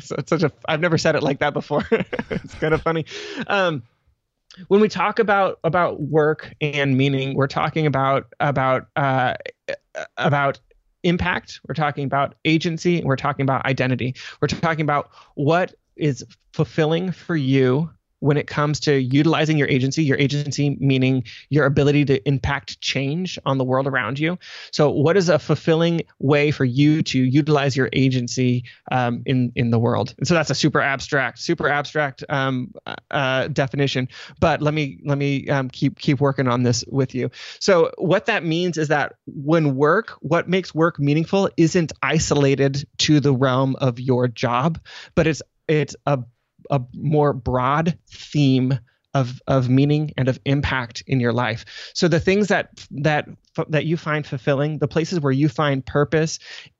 [0.00, 1.86] so it's such a I've never said it like that before.
[1.90, 3.06] it's kind of funny.
[3.46, 3.82] Um,
[4.68, 9.34] when we talk about about work and meaning, we're talking about about uh,
[10.18, 10.60] about
[11.04, 11.60] impact.
[11.66, 13.02] We're talking about agency.
[13.02, 14.14] We're talking about identity.
[14.42, 20.04] We're talking about what is fulfilling for you when it comes to utilizing your agency,
[20.04, 24.38] your agency meaning your ability to impact change on the world around you.
[24.72, 29.70] So, what is a fulfilling way for you to utilize your agency um, in in
[29.70, 30.14] the world?
[30.18, 32.72] And so that's a super abstract, super abstract um,
[33.10, 34.08] uh, definition.
[34.40, 37.30] But let me let me um, keep keep working on this with you.
[37.58, 43.20] So, what that means is that when work, what makes work meaningful, isn't isolated to
[43.20, 44.78] the realm of your job,
[45.14, 46.18] but it's it's a
[46.70, 48.78] a more broad theme
[49.12, 51.64] of of meaning and of impact in your life.
[51.94, 53.28] So the things that that
[53.68, 56.38] that you find fulfilling, the places where you find purpose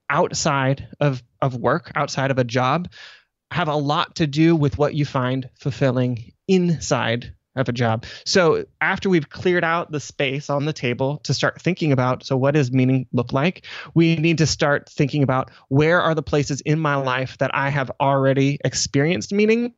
[0.09, 2.89] outside of of work, outside of a job,
[3.51, 8.05] have a lot to do with what you find fulfilling inside of a job.
[8.25, 12.37] So after we've cleared out the space on the table to start thinking about so
[12.37, 16.61] what does meaning look like, we need to start thinking about where are the places
[16.63, 19.75] in my life that I have already experienced meaning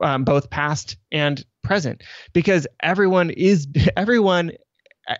[0.00, 2.02] um, both past and present.
[2.32, 4.52] Because everyone is everyone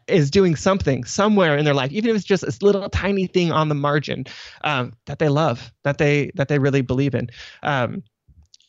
[0.06, 3.50] is doing something somewhere in their life even if it's just this little tiny thing
[3.50, 4.24] on the margin
[4.62, 7.28] um, that they love that they that they really believe in.
[7.62, 8.02] Um,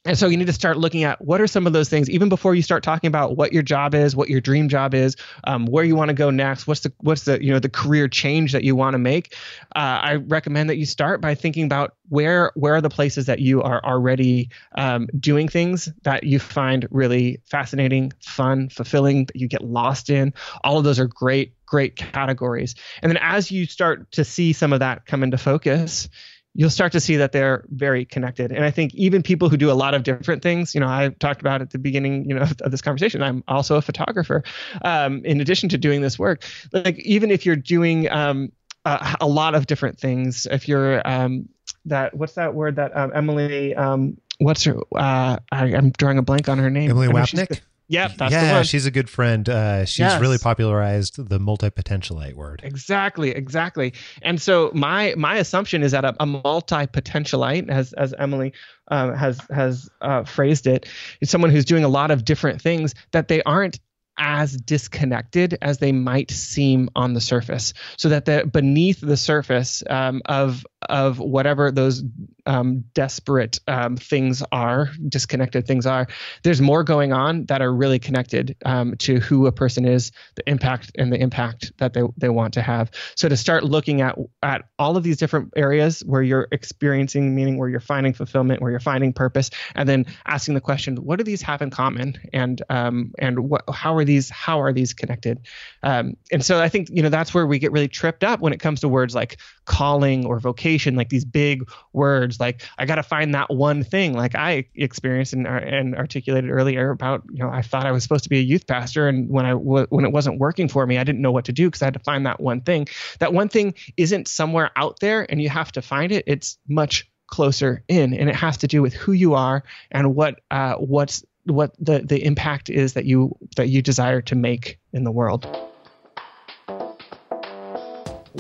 [0.06, 2.28] and so you need to start looking at what are some of those things, even
[2.28, 5.66] before you start talking about what your job is, what your dream job is, um,
[5.66, 8.52] where you want to go next, what's the what's the you know the career change
[8.52, 9.36] that you want to make.
[9.76, 13.40] Uh, I recommend that you start by thinking about where where are the places that
[13.40, 19.48] you are already um, doing things that you find really fascinating, fun, fulfilling, that you
[19.48, 20.34] get lost in.
[20.66, 22.76] All of those are great great categories.
[23.02, 26.08] And then as you start to see some of that come into focus,
[26.56, 28.52] you'll start to see that they're very connected.
[28.52, 31.10] And I think even people who do a lot of different things, you know, I
[31.10, 34.44] talked about at the beginning, you know, of this conversation, I'm also a photographer.
[34.84, 38.52] Um, in addition to doing this work, like even if you're doing um,
[38.86, 41.50] a, a lot of different things, if you're um,
[41.86, 46.22] that, what's that word that um, Emily, um, what's her, uh, I, am drawing a
[46.22, 46.92] blank on her name.
[46.92, 47.62] Emily Wapnick?
[47.90, 48.64] Yep, that's yeah, the one.
[48.64, 49.48] she's a good friend.
[49.48, 50.22] Uh, she's Yes.
[50.22, 52.62] really popularized the multi-potentialite word.
[52.64, 53.94] Exactly, exactly.
[54.22, 58.54] And so my my assumption is that a, a multi-potentialite, as as Emily
[58.90, 60.88] uh, has has uh, phrased it,
[61.22, 63.80] is someone who's doing a lot of different things that they aren't
[64.18, 67.74] as disconnected as they might seem on the surface.
[67.98, 72.04] So that the beneath the surface um, of of whatever those
[72.46, 76.08] um, desperate um, things are, disconnected things are,
[76.44, 80.50] there's more going on that are really connected um, to who a person is, the
[80.50, 82.92] impact and the impact that they, they want to have.
[83.16, 87.58] So to start looking at at all of these different areas where you're experiencing meaning,
[87.58, 91.24] where you're finding fulfillment, where you're finding purpose, and then asking the question, what do
[91.24, 95.40] these have in common, and um, and what how are these how are these connected?
[95.82, 98.54] Um, and so I think you know that's where we get really tripped up when
[98.54, 102.96] it comes to words like calling or vocation, like these big words like I got
[102.96, 104.14] to find that one thing.
[104.14, 108.24] Like I experienced and, and articulated earlier about, you know, I thought I was supposed
[108.26, 110.98] to be a youth pastor, and when I w- when it wasn't working for me,
[110.98, 112.88] I didn't know what to do because I had to find that one thing.
[113.20, 116.24] That one thing isn't somewhere out there, and you have to find it.
[116.28, 120.42] It's much closer in, and it has to do with who you are and what
[120.52, 125.04] uh, what's what the the impact is that you that you desire to make in
[125.04, 125.48] the world.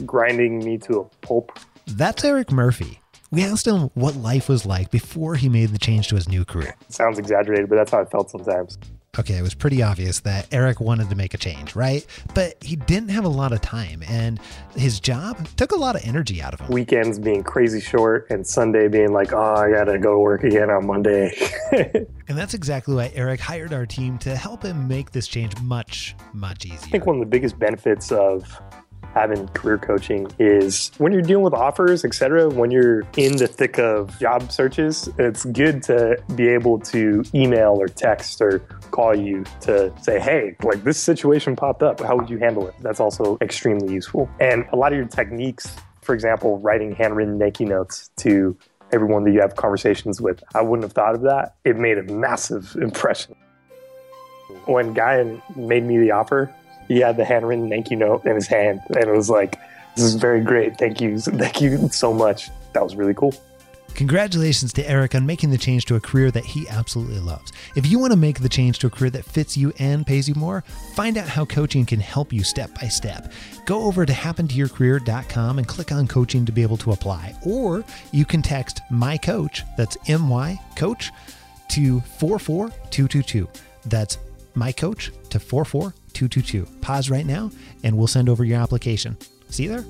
[0.05, 1.51] grinding me to a pulp.
[1.85, 2.99] That's Eric Murphy.
[3.31, 6.45] We asked him what life was like before he made the change to his new
[6.45, 6.75] career.
[6.89, 8.77] sounds exaggerated, but that's how I felt sometimes.
[9.19, 12.03] Okay, it was pretty obvious that Eric wanted to make a change, right?
[12.33, 14.39] But he didn't have a lot of time, and
[14.75, 16.71] his job took a lot of energy out of him.
[16.71, 20.85] Weekends being crazy short and Sunday being like, oh, I gotta go work again on
[20.87, 21.31] Monday.
[22.29, 26.15] And that's exactly why Eric hired our team to help him make this change much,
[26.31, 26.79] much easier.
[26.81, 28.59] I think one of the biggest benefits of
[29.13, 32.49] having career coaching is when you're dealing with offers, etc.
[32.49, 37.79] When you're in the thick of job searches, it's good to be able to email
[37.79, 38.59] or text or
[38.91, 41.99] call you to say, hey, like this situation popped up.
[41.99, 42.75] How would you handle it?
[42.81, 44.29] That's also extremely useful.
[44.39, 48.57] And a lot of your techniques, for example, writing handwritten you notes to
[48.91, 51.55] everyone that you have conversations with, I wouldn't have thought of that.
[51.65, 53.35] It made a massive impression.
[54.65, 56.53] When Guy made me the offer,
[56.87, 59.59] he had the handwritten thank you note in his hand, and it was like,
[59.95, 60.77] "This is very great.
[60.77, 62.49] Thank you, thank you so much.
[62.73, 63.33] That was really cool."
[63.95, 67.51] Congratulations to Eric on making the change to a career that he absolutely loves.
[67.75, 70.27] If you want to make the change to a career that fits you and pays
[70.27, 70.63] you more,
[70.95, 73.31] find out how coaching can help you step by step.
[73.65, 77.35] Go over to happentoyourcareer.com and click on coaching to be able to apply.
[77.45, 81.11] Or you can text my coach, that's M Y coach,
[81.69, 83.47] to 44222.
[83.85, 84.17] That's
[84.55, 86.02] my coach to 44222.
[86.81, 87.51] Pause right now
[87.83, 89.17] and we'll send over your application.
[89.49, 89.85] See you there.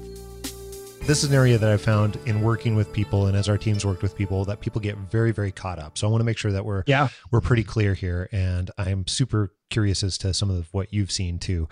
[1.05, 3.85] This is an area that I've found in working with people and as our teams
[3.85, 5.97] worked with people that people get very, very caught up.
[5.97, 7.09] So I want to make sure that we're Yeah.
[7.31, 8.29] we're pretty clear here.
[8.31, 11.67] And I'm super curious as to some of what you've seen too.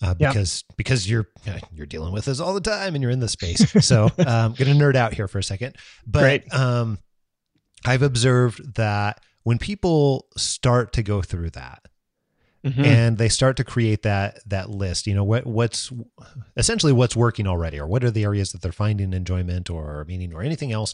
[0.00, 0.28] Uh, Yeah.
[0.28, 1.26] because because you're
[1.72, 3.64] you're dealing with this all the time and you're in this space.
[3.84, 5.74] So I'm gonna nerd out here for a second.
[6.06, 6.54] But Great.
[6.54, 6.98] um
[7.84, 11.82] I've observed that when people start to go through that,
[12.66, 12.84] Mhm.
[12.84, 15.06] and they start to create that that list.
[15.06, 15.92] You know what what's
[16.56, 20.32] essentially what's working already or what are the areas that they're finding enjoyment or meaning
[20.34, 20.92] or anything else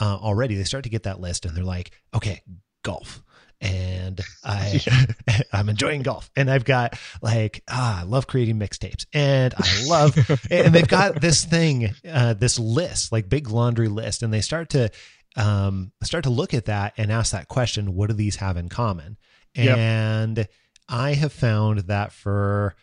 [0.00, 2.40] uh, already they start to get that list and they're like okay
[2.82, 3.22] golf.
[3.60, 4.80] And I
[5.52, 6.30] I'm enjoying golf.
[6.34, 9.04] And I've got like ah I love creating mixtapes.
[9.12, 10.16] And I love
[10.50, 14.22] and they've got this thing uh, this list like big laundry list.
[14.22, 14.90] And they start to
[15.36, 18.68] um start to look at that and ask that question what do these have in
[18.70, 19.18] common?
[19.54, 19.78] Yep.
[20.90, 22.74] I have found that for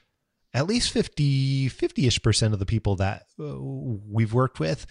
[0.54, 4.86] at least 50 50ish percent of the people that uh, we've worked with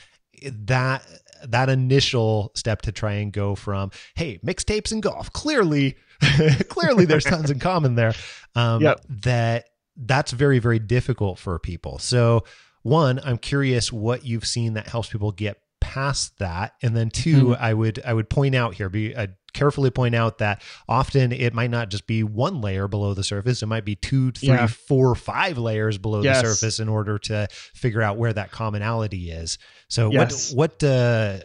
[0.44, 1.02] that
[1.46, 5.96] that initial step to try and go from hey mixtapes and golf clearly
[6.68, 8.12] clearly there's tons in common there
[8.54, 9.00] um Yep.
[9.22, 9.64] that
[9.96, 12.44] that's very very difficult for people so
[12.82, 17.36] one i'm curious what you've seen that helps people get past that and then 2
[17.36, 17.62] Mm-hmm.
[17.64, 21.54] i would i would point out here be i carefully point out that often it
[21.54, 24.66] might not just be one layer below the surface it might be two three Yeah.
[24.66, 26.42] four five layers below Yes.
[26.42, 30.52] the surface in order to figure out where that commonality is so Yes.
[30.52, 31.38] what what uh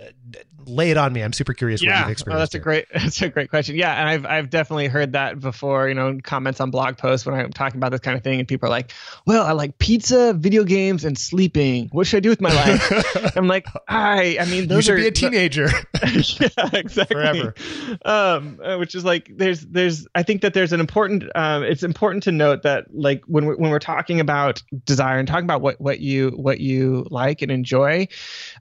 [0.68, 3.22] lay it on me i'm super curious what yeah, you've oh, that's a great that's
[3.22, 3.76] a great question.
[3.76, 5.88] Yeah, and I've I've definitely heard that before.
[5.88, 8.48] You know, comments on blog posts when I'm talking about this kind of thing, and
[8.48, 8.92] people are like,
[9.26, 11.90] "Well, I like pizza, video games, and sleeping.
[11.92, 14.94] What should I do with my life?" I'm like, I I mean, those you should
[14.94, 15.68] are be a teenager
[16.04, 17.16] yeah, exactly.
[17.16, 17.54] Forever.
[18.06, 21.84] Um, uh, which is like there's there's I think that there's an important um, it's
[21.84, 25.62] important to note that like when we're, when we're talking about desire and talking about
[25.62, 28.08] what what you what you like and enjoy,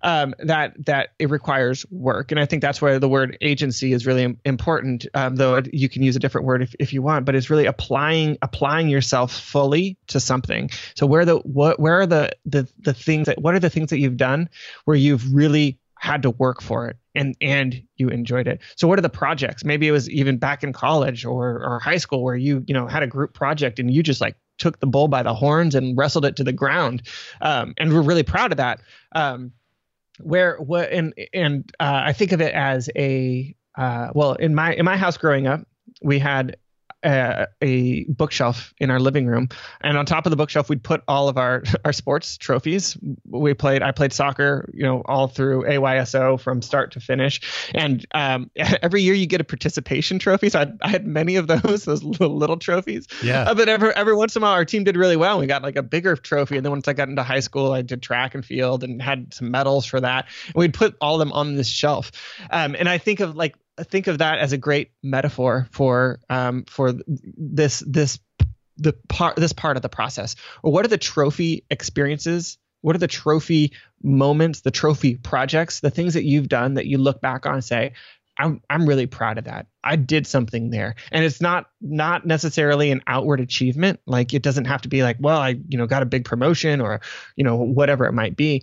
[0.02, 1.59] um, that that it requires
[1.90, 5.06] work, and I think that's where the word agency is really important.
[5.14, 7.66] Um, though you can use a different word if, if you want, but it's really
[7.66, 10.70] applying applying yourself fully to something.
[10.94, 13.90] So where the what where are the the the things that what are the things
[13.90, 14.48] that you've done
[14.84, 18.98] where you've really had to work for it and and you enjoyed it so what
[18.98, 22.34] are the projects maybe it was even back in college or or high school where
[22.34, 25.22] you you know had a group project and you just like took the bull by
[25.22, 27.02] the horns and wrestled it to the ground
[27.42, 28.80] um, and we're really proud of that
[29.14, 29.52] um,
[30.22, 34.74] where what and and uh, i think of it as a uh, well in my
[34.74, 35.60] in my house growing up
[36.02, 36.56] we had
[37.04, 39.48] a, a bookshelf in our living room.
[39.80, 42.96] And on top of the bookshelf we'd put all of our our sports trophies.
[43.28, 47.40] We played i played soccer you know all through ayso from start to finish.
[47.74, 50.48] And um, every year you get a participation trophy.
[50.48, 53.06] So I, I had many of those those little, little trophies.
[53.22, 53.42] Yeah.
[53.42, 55.38] Uh, but every every once in a while, our team did really well.
[55.38, 57.82] We got like a bigger trophy, and then once I got into high school, I
[57.82, 60.26] did track and field and had some medals for that.
[60.46, 62.12] And we'd put all of them on this shelf,
[62.50, 66.64] um, and I think of like think of that as a great metaphor for um,
[66.64, 68.18] for this this
[68.76, 70.36] the part this part of the process.
[70.62, 72.58] Or what are the trophy experiences?
[72.82, 76.96] What are the trophy moments, the trophy projects, the things that you've done that you
[76.96, 77.92] look back on and say,
[78.40, 79.66] I'm I'm really proud of that.
[79.84, 80.94] I did something there.
[81.12, 84.00] And it's not not necessarily an outward achievement.
[84.06, 86.80] Like it doesn't have to be like, well, I, you know, got a big promotion
[86.80, 87.00] or,
[87.36, 88.62] you know, whatever it might be.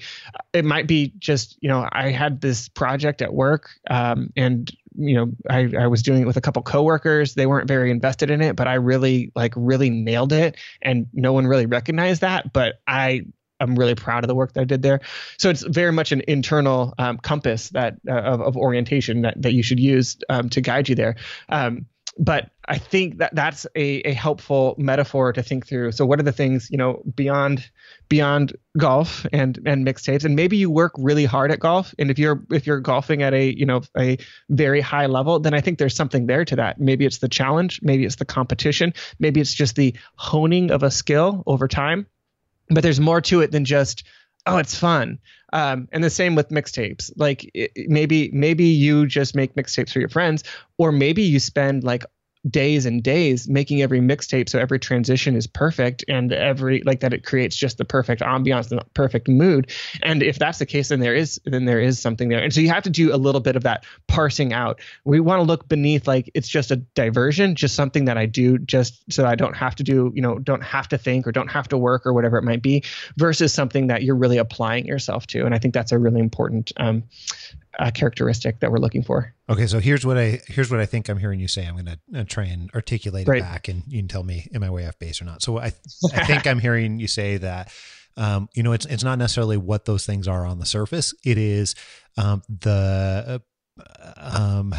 [0.51, 5.15] It might be just, you know, I had this project at work um, and you
[5.15, 7.36] know, I, I was doing it with a couple coworkers.
[7.36, 11.33] They weren't very invested in it, but I really like really nailed it, and no
[11.33, 12.52] one really recognized that.
[12.52, 13.25] But I
[13.60, 15.02] I'm really proud of the work that I did there.
[15.37, 19.54] So it's very much an internal um, compass that uh, of, of, orientation that, that
[19.54, 21.15] you should use um, to guide you there.
[21.50, 21.87] Um,
[22.20, 25.92] but I think that that's a, a helpful metaphor to think through.
[25.92, 27.70] So what are the things you know beyond
[28.10, 30.26] beyond golf and and mixtapes?
[30.26, 33.34] And maybe you work really hard at golf, and if you're if you're golfing at
[33.34, 34.18] a you know a
[34.50, 36.80] very high level, then I think there's something there to that.
[36.80, 40.92] Maybe it's the challenge, maybe it's the competition, maybe it's just the honing of a
[40.92, 42.08] skill over time
[42.70, 44.04] but there's more to it than just
[44.48, 45.19] oh it's fun.
[45.54, 47.12] Um, and the same with mixtapes.
[47.15, 50.43] Like it, maybe maybe you just make mixtapes for your friends
[50.77, 52.06] or maybe you spend like
[52.50, 57.13] days and days making every mixtape so every transition is perfect and every like that
[57.13, 59.71] it creates just the perfect ambiance the perfect mood.
[60.04, 62.43] And if that's the case then there is then there is something there.
[62.43, 64.79] And so you have to do a little bit of that parsing out.
[65.04, 68.58] We want to look beneath like it's just a diversion just something that i do
[68.58, 71.50] just so i don't have to do you know don't have to think or don't
[71.50, 72.83] have to work or whatever it might be
[73.17, 75.45] versus something that you're really applying yourself to.
[75.45, 77.04] And i think that's a really important um,
[77.80, 79.34] uh, characteristic that we're looking for.
[79.50, 81.65] Okay, so here's what I here's what I think I'm hearing you say.
[81.65, 83.40] I'm going to try and articulate right.
[83.40, 85.42] it back, and you can tell me am I way off base or not.
[85.42, 85.65] So I
[86.15, 87.71] I think I'm hearing you say that.
[88.15, 91.13] Um, you know, it's it's not necessarily what those things are on the surface.
[91.23, 91.75] It is
[92.17, 93.42] um, the
[93.80, 94.75] uh, um,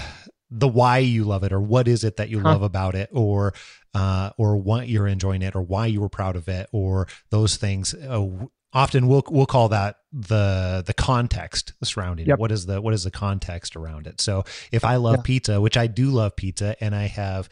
[0.50, 2.50] the why you love it, or what is it that you huh.
[2.50, 3.54] love about it, or
[3.94, 7.56] uh, or what you're enjoying it, or why you were proud of it, or those
[7.56, 7.94] things.
[7.94, 8.26] Uh,
[8.72, 12.38] often we'll we'll call that the the context surrounding yep.
[12.38, 12.40] it.
[12.40, 14.20] What is the what is the context around it?
[14.20, 15.22] So if I love yeah.
[15.24, 17.48] pizza, which I do love pizza, and I have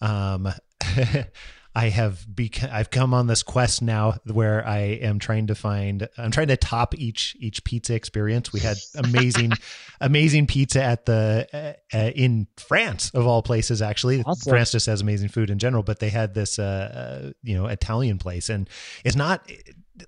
[0.00, 0.48] um
[1.74, 6.08] I have become I've come on this quest now where I am trying to find
[6.18, 8.52] I'm trying to top each each pizza experience.
[8.52, 9.52] We had amazing
[10.00, 14.22] amazing pizza at the uh, uh, in France of all places actually.
[14.24, 14.50] Awesome.
[14.50, 16.62] France just has amazing food in general, but they had this uh,
[17.28, 18.68] uh you know Italian place and
[19.04, 19.48] it's not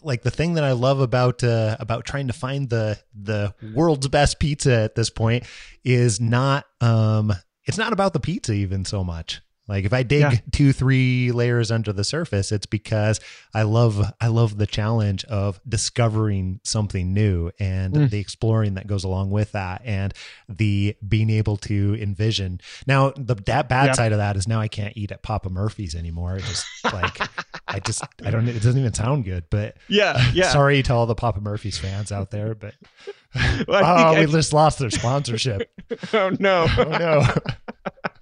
[0.03, 4.09] like the thing that I love about uh, about trying to find the the world's
[4.09, 5.45] best pizza at this point
[5.84, 7.32] is not um
[7.64, 9.40] it's not about the pizza even so much.
[9.68, 10.32] Like if I dig yeah.
[10.51, 13.20] two, three layers under the surface, it's because
[13.55, 18.11] I love I love the challenge of discovering something new and mm.
[18.11, 20.12] the exploring that goes along with that and
[20.49, 22.61] the being able to envision.
[22.88, 23.93] Now the that bad yeah.
[23.93, 26.36] side of that is now I can't eat at Papa Murphy's anymore.
[26.36, 27.18] It just like
[27.72, 29.44] I just I don't it doesn't even sound good.
[29.48, 30.50] But yeah, yeah.
[30.50, 32.74] Sorry to all the Papa Murphy's fans out there, but
[33.66, 35.70] well, oh, we I, just lost their sponsorship.
[36.12, 36.66] oh no!
[36.76, 37.26] Oh no!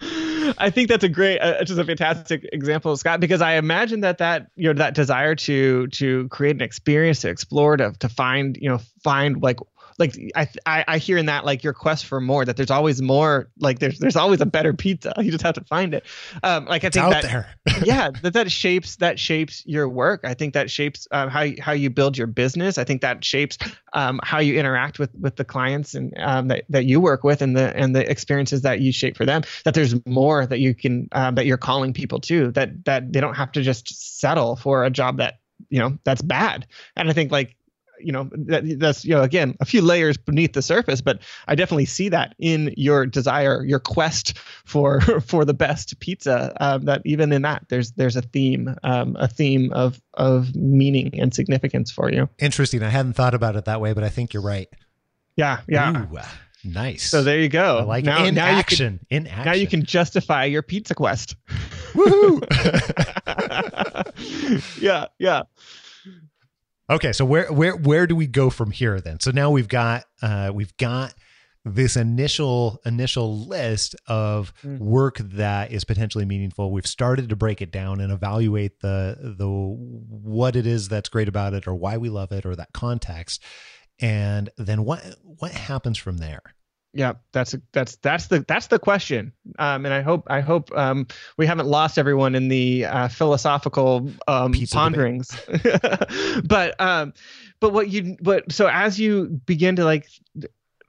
[0.58, 4.18] I think that's a great, uh, just a fantastic example, Scott, because I imagine that
[4.18, 8.56] that you know that desire to to create an experience, to explore, to to find
[8.56, 9.58] you know find like
[10.00, 13.00] like I, I, I hear in that like your quest for more that there's always
[13.00, 15.12] more like there's there's always a better pizza.
[15.20, 16.06] You just have to find it.
[16.42, 17.54] Um like I it's think out that there.
[17.84, 20.22] yeah that that shapes that shapes your work.
[20.24, 22.78] I think that shapes um, how how you build your business.
[22.78, 23.58] I think that shapes
[23.92, 27.42] um, how you interact with with the clients and um, that that you work with
[27.42, 29.42] and the and the experiences that you shape for them.
[29.64, 33.20] That there's more that you can um, that you're calling people to that that they
[33.20, 36.66] don't have to just settle for a job that you know that's bad.
[36.96, 37.56] And i think like
[38.02, 41.54] you know that, that's you know again a few layers beneath the surface but i
[41.54, 47.02] definitely see that in your desire your quest for for the best pizza um, that
[47.04, 51.90] even in that there's there's a theme um, a theme of of meaning and significance
[51.90, 52.28] for you.
[52.38, 52.82] Interesting.
[52.82, 54.68] I hadn't thought about it that way but i think you're right.
[55.36, 56.06] Yeah yeah.
[56.10, 56.18] Ooh,
[56.64, 57.08] nice.
[57.10, 57.78] So there you go.
[57.78, 60.94] I like now, in now action can, in action now you can justify your pizza
[60.94, 61.36] quest.
[61.92, 62.46] Woohoo!
[64.80, 65.42] Yeah yeah
[66.90, 69.20] Okay, so where where where do we go from here then?
[69.20, 71.14] So now we've got uh, we've got
[71.64, 74.78] this initial initial list of mm.
[74.78, 76.72] work that is potentially meaningful.
[76.72, 81.28] We've started to break it down and evaluate the the what it is that's great
[81.28, 83.40] about it or why we love it or that context.
[84.00, 86.42] And then what what happens from there?
[86.92, 91.06] Yeah, that's that's that's the that's the question, um, and I hope I hope um,
[91.36, 95.30] we haven't lost everyone in the uh, philosophical um, ponderings.
[96.44, 97.12] but um,
[97.60, 100.08] but what you but so as you begin to like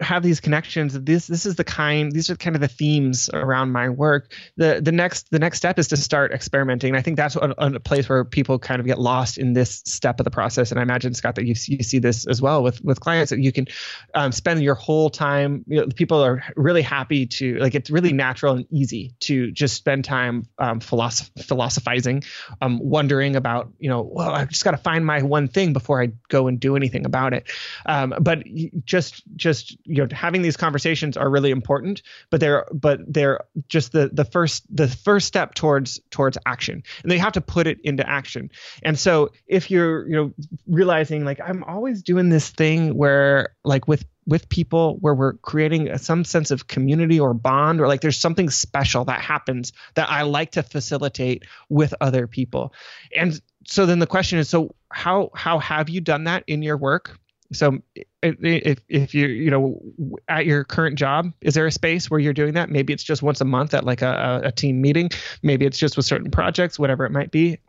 [0.01, 3.71] have these connections this this is the kind these are kind of the themes around
[3.71, 4.31] my work.
[4.57, 6.89] The the next the next step is to start experimenting.
[6.89, 9.81] And i think that's a, a, place where people kind of get lost in this
[9.85, 10.71] step of the process.
[10.71, 13.39] And i imagine scott that you, you see this as well with with clients that
[13.39, 13.67] you can
[14.13, 18.13] um, spend your whole time you know, people are really happy to like it's really
[18.13, 22.23] natural and easy to just spend time um, philosoph- philosophizing
[22.61, 26.01] um, wondering about you know well i've just got to find my one thing before
[26.01, 27.49] i go and do anything about it.
[27.85, 28.43] Um, but
[28.85, 33.91] just just you know having these conversations are really important but they're but they're just
[33.91, 37.79] the the first the first step towards towards action and they have to put it
[37.83, 38.49] into action
[38.83, 40.33] and so if you're you know
[40.67, 45.97] realizing like i'm always doing this thing where like with with people where we're creating
[45.97, 50.21] some sense of community or bond or like there's something special that happens that I
[50.21, 52.71] like to facilitate with other people.
[53.15, 56.77] And so then the question is so how how have you done that in your
[56.77, 57.17] work?
[57.53, 57.79] So
[58.21, 59.81] if if you you know
[60.27, 62.69] at your current job is there a space where you're doing that?
[62.69, 65.09] Maybe it's just once a month at like a, a team meeting.
[65.43, 67.59] Maybe it's just with certain projects whatever it might be.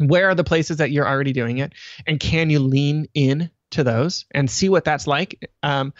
[0.00, 1.72] Where are the places that you're already doing it?
[2.06, 5.50] And can you lean in to those and see what that's like?
[5.62, 5.92] Um,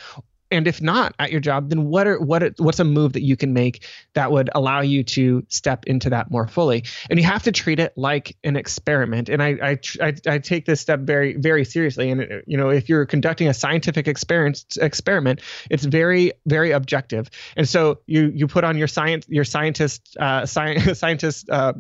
[0.51, 3.37] and if not at your job then what are what what's a move that you
[3.37, 6.85] can make that would allow you to step into that more fully?
[7.11, 9.29] And you have to treat it like an experiment.
[9.29, 12.11] And i i i, I take this step very very seriously.
[12.11, 15.41] And you know if you're conducting a scientific experience experiment
[15.71, 17.31] it's very very objective.
[17.57, 21.75] And so you you put on your science your scientist uh science scientist uh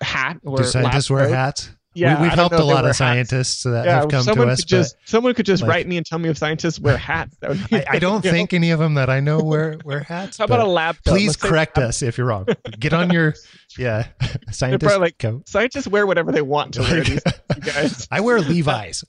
[0.00, 3.86] hat or do scientists wear hats yeah, we, have helped a lot of scientists that
[3.86, 4.60] yeah, have come to us.
[4.60, 7.36] Could just, someone could just like, write me and tell me if scientists wear hats.
[7.40, 8.56] That would I, I, don't think know?
[8.56, 10.38] any of them that I know wear wear hats.
[10.38, 10.96] How about a lab?
[11.04, 12.46] Please correct us if you're wrong.
[12.78, 13.34] Get on your
[13.78, 14.08] yeah
[14.50, 15.48] scientist like, coat.
[15.48, 17.04] Scientists wear whatever they want to wear.
[17.04, 17.22] These,
[17.60, 18.08] guys.
[18.10, 19.04] I wear Levi's.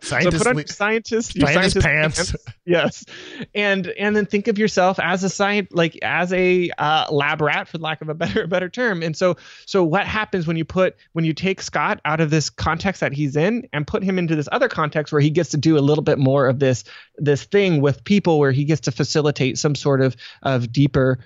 [0.00, 2.32] scientist, so put on your scientist, your scientist, pants.
[2.32, 2.46] pants.
[2.64, 3.04] Yes,
[3.54, 7.68] and and then think of yourself as a science, like as a uh, lab rat,
[7.68, 9.02] for lack of a better better term.
[9.02, 9.36] And so
[9.66, 13.00] so what happens when you put when you you take Scott out of this context
[13.00, 15.78] that he's in and put him into this other context where he gets to do
[15.78, 16.84] a little bit more of this
[17.16, 21.18] this thing with people where he gets to facilitate some sort of of deeper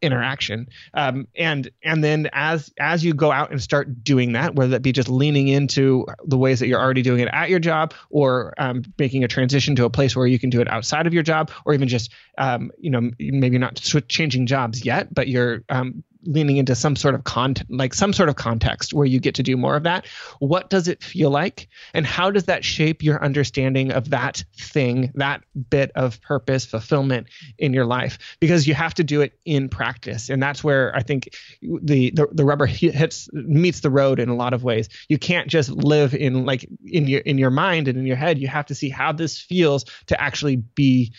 [0.00, 0.68] interaction.
[0.94, 4.82] Um, and and then as as you go out and start doing that whether that
[4.82, 8.52] be just leaning into the ways that you're already doing it at your job or
[8.58, 11.22] um, making a transition to a place where you can do it outside of your
[11.22, 13.76] job or even just um, you know maybe not
[14.08, 18.28] changing jobs yet but you're um, leaning into some sort of content like some sort
[18.28, 20.06] of context where you get to do more of that.
[20.38, 21.68] What does it feel like?
[21.94, 27.28] And how does that shape your understanding of that thing that bit of purpose fulfillment
[27.58, 28.18] in your life?
[28.40, 30.30] Because you have to do it in practice.
[30.30, 34.34] And that's where i think the the, the rubber hits meets the road in a
[34.34, 34.88] lot of ways.
[35.08, 38.38] You can't just live in like in your in your mind and in your head.
[38.38, 41.12] You have to see how this feels to actually be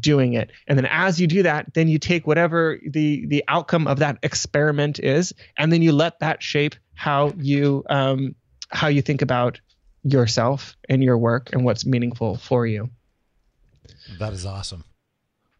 [0.00, 0.50] doing it.
[0.66, 4.18] And then as you do that, then you take whatever the the outcome of that
[4.22, 8.34] experiment is, and then you let that shape how you um,
[8.70, 9.60] how you think about
[10.02, 12.90] yourself and your work and what's meaningful for you.
[14.18, 14.84] That is awesome.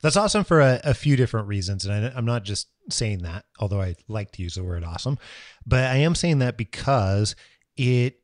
[0.03, 3.45] That's awesome for a, a few different reasons, and I, I'm not just saying that,
[3.59, 5.19] although I like to use the word awesome,
[5.67, 7.35] but I am saying that because
[7.77, 8.21] it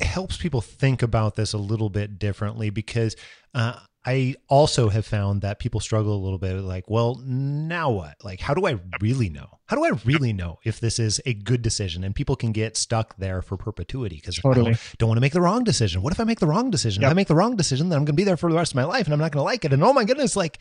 [0.00, 3.16] helps people think about this a little bit differently because
[3.54, 8.16] uh, I also have found that people struggle a little bit like, well, now what?
[8.24, 9.58] Like, how do I really know?
[9.66, 12.02] How do I really know if this is a good decision?
[12.02, 14.60] And people can get stuck there for perpetuity because totally.
[14.60, 16.02] I don't, don't, want to make the wrong decision.
[16.02, 17.02] What if I make the wrong decision?
[17.02, 17.08] Yep.
[17.08, 18.72] If I make the wrong decision, then I'm going to be there for the rest
[18.72, 19.72] of my life and I'm not going to like it.
[19.72, 20.58] And oh my goodness, like,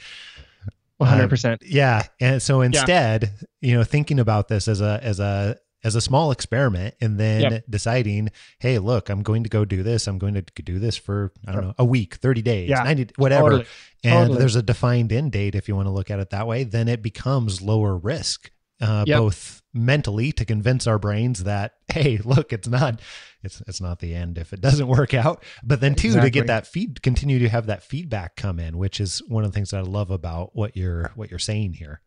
[1.01, 1.51] 100%.
[1.53, 2.03] Um, yeah.
[2.19, 3.69] And so instead, yeah.
[3.69, 7.41] you know, thinking about this as a, as a, as a small experiment and then
[7.41, 7.63] yep.
[7.69, 8.29] deciding,
[8.59, 10.07] hey, look, I'm going to go do this.
[10.07, 12.83] I'm going to do this for, I don't know, a week, 30 days, yeah.
[12.83, 13.43] 90, whatever.
[13.43, 13.65] Totally.
[14.03, 14.39] And totally.
[14.39, 16.87] there's a defined end date if you want to look at it that way, then
[16.87, 19.19] it becomes lower risk, uh, yep.
[19.19, 23.01] both mentally to convince our brains that, hey, look, it's not,
[23.43, 25.43] it's, it's not the end if it doesn't work out.
[25.63, 26.29] But then two, exactly.
[26.29, 29.51] to get that feed, continue to have that feedback come in, which is one of
[29.51, 32.01] the things that I love about what you're, what you're saying here.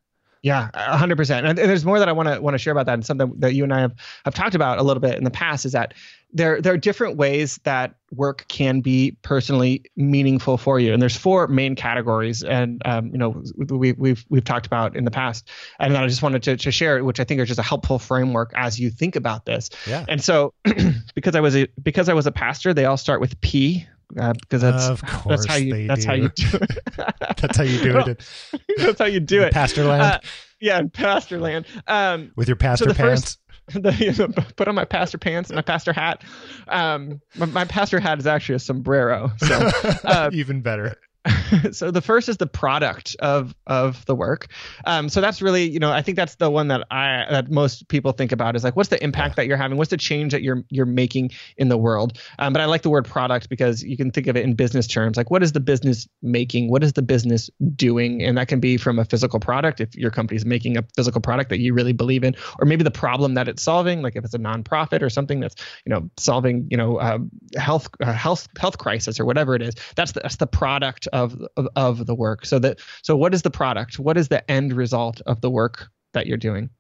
[0.44, 1.46] Yeah, hundred percent.
[1.46, 3.54] And there's more that I want to want to share about that, and something that
[3.54, 3.94] you and I have
[4.26, 5.94] have talked about a little bit in the past is that
[6.34, 11.16] there there are different ways that work can be personally meaningful for you, and there's
[11.16, 15.48] four main categories, and um, you know we, we've we've talked about in the past,
[15.80, 18.52] and I just wanted to, to share which I think are just a helpful framework
[18.54, 19.70] as you think about this.
[19.86, 20.04] Yeah.
[20.10, 20.52] And so,
[21.14, 23.86] because I was a because I was a pastor, they all start with P
[24.18, 26.08] uh, because that's of course that's how you that's do.
[26.08, 26.78] how you do it.
[27.36, 28.24] that's how you do it.
[28.78, 29.52] that's how you do it.
[29.52, 30.02] Pastor land.
[30.02, 30.18] Uh,
[30.60, 31.66] yeah, in pastor land.
[31.86, 33.38] Um, with your pastor so pants.
[33.70, 36.22] First, the, put on my pastor pants and my pastor hat.
[36.68, 39.32] Um, my, my pastor hat is actually a sombrero.
[39.38, 39.70] So
[40.04, 40.96] uh, even better.
[41.72, 44.48] so the first is the product of of the work.
[44.84, 47.88] Um, so that's really, you know, I think that's the one that I that most
[47.88, 49.78] people think about is like, what's the impact that you're having?
[49.78, 52.18] What's the change that you're you're making in the world?
[52.38, 54.86] Um, but I like the word product because you can think of it in business
[54.86, 55.16] terms.
[55.16, 56.70] Like, what is the business making?
[56.70, 58.22] What is the business doing?
[58.22, 61.20] And that can be from a physical product if your company is making a physical
[61.20, 64.02] product that you really believe in, or maybe the problem that it's solving.
[64.02, 67.18] Like if it's a nonprofit or something that's you know solving you know uh,
[67.56, 69.74] health uh, health health crisis or whatever it is.
[69.96, 72.46] That's the, that's the product of of, of of the work.
[72.46, 73.98] So that so what is the product?
[73.98, 76.70] What is the end result of the work that you're doing?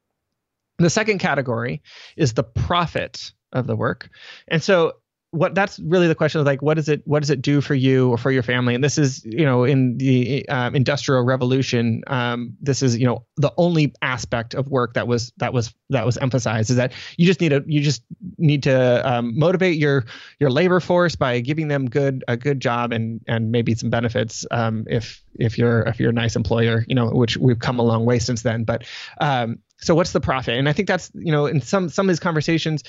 [0.78, 1.82] The second category
[2.16, 4.08] is the profit of the work.
[4.48, 4.94] And so
[5.34, 7.74] what that's really the question of like what does it what does it do for
[7.74, 8.74] you or for your family?
[8.74, 13.24] And this is you know in the um, industrial revolution um, this is you know
[13.36, 17.26] the only aspect of work that was that was that was emphasized is that you
[17.26, 18.02] just need to you just
[18.38, 20.04] need to um, motivate your
[20.38, 24.46] your labor force by giving them good a good job and and maybe some benefits
[24.52, 27.82] um, if if you're if you're a nice employer you know which we've come a
[27.82, 28.62] long way since then.
[28.62, 28.84] But
[29.20, 30.56] um, so what's the profit?
[30.56, 32.84] And i think that's you know in some some of these conversations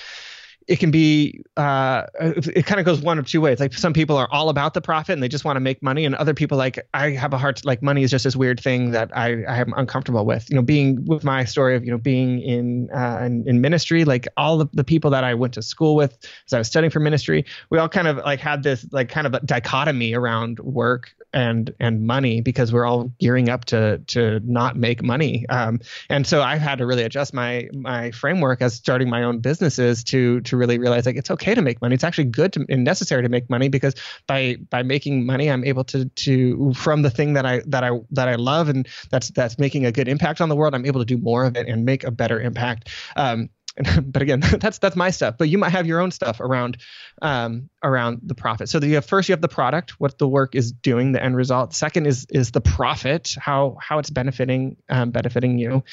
[0.68, 3.60] it can be uh, it kind of goes one of two ways.
[3.60, 6.06] Like some people are all about the profit and they just want to make money
[6.06, 8.92] and other people like i have a heart like money is just this weird thing
[8.92, 10.50] that i i am uncomfortable with.
[10.50, 14.06] You know being with my story of you know being in uh, in, in ministry
[14.06, 16.92] like all the, the people that i went to school with as i was studying
[16.92, 20.60] for ministry we all kind of like had this like kind of a dichotomy around
[20.60, 25.46] work and and money because we're all gearing up to to not make money.
[25.50, 29.40] Um, and so i've had to really adjust my my framework as starting my own
[29.40, 32.66] businesses to to really realize like it's okay to make money it's actually good to,
[32.70, 33.96] and necessary to make money because
[34.28, 37.92] by by making money i'm able to to from the thing that i that i
[38.12, 41.02] that i love and that's that's making a good impact on the world i'm able
[41.02, 43.50] to do more of it and make a better impact um,
[44.06, 45.36] but again, that's that's my stuff.
[45.38, 46.78] But you might have your own stuff around
[47.22, 48.70] um, around the profit.
[48.70, 51.36] So you have first you have the product, what the work is doing, the end
[51.36, 51.74] result.
[51.74, 55.84] Second is is the profit, how how it's benefiting um, benefiting you.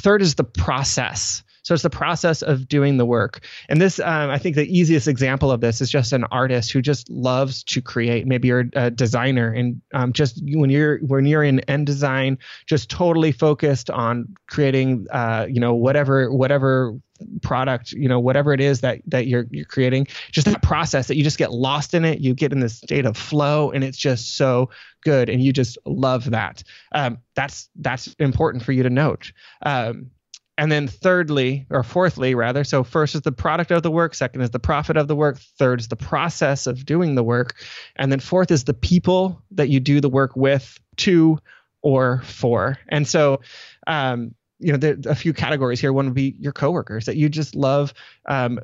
[0.00, 1.42] Third is the process.
[1.62, 3.44] So it's the process of doing the work.
[3.68, 6.82] And this, um, I think, the easiest example of this is just an artist who
[6.82, 8.26] just loves to create.
[8.26, 12.90] Maybe you're a designer, and um, just when you're when you're in end design, just
[12.90, 16.94] totally focused on creating, uh, you know, whatever whatever
[17.40, 21.16] product you know whatever it is that that you're you're creating just that process that
[21.16, 23.98] you just get lost in it you get in this state of flow and it's
[23.98, 24.68] just so
[25.04, 29.32] good and you just love that um, that's that's important for you to note
[29.64, 30.10] um,
[30.58, 34.40] and then thirdly or fourthly rather so first is the product of the work second
[34.42, 37.56] is the profit of the work third is the process of doing the work
[37.96, 41.38] and then fourth is the people that you do the work with to
[41.82, 42.78] or for.
[42.88, 43.40] And so
[43.86, 45.92] um, you know there a few categories here.
[45.92, 47.92] One would be your coworkers that you just love
[48.26, 48.60] um,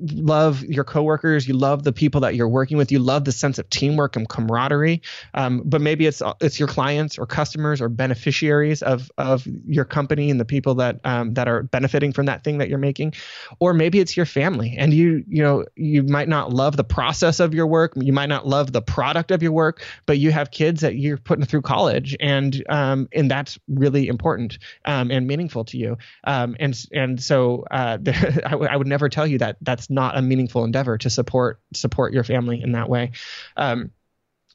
[0.00, 3.58] love your coworkers, you love the people that you're working with, you love the sense
[3.58, 5.02] of teamwork and camaraderie.
[5.34, 10.30] Um, but maybe it's it's your clients or customers or beneficiaries of of your company
[10.30, 13.14] and the people that um, that are benefiting from that thing that you're making,
[13.58, 17.40] or maybe it's your family and you you know you might not love the process
[17.40, 20.50] of your work, you might not love the product of your work, but you have
[20.50, 25.64] kids that you're putting through college and um, and that's really important um, and meaningful
[25.64, 25.98] to you.
[26.24, 30.16] Um, and and so uh, I, w- I would never tell you that that's not
[30.16, 33.12] a meaningful endeavor to support support your family in that way.
[33.56, 33.90] Um,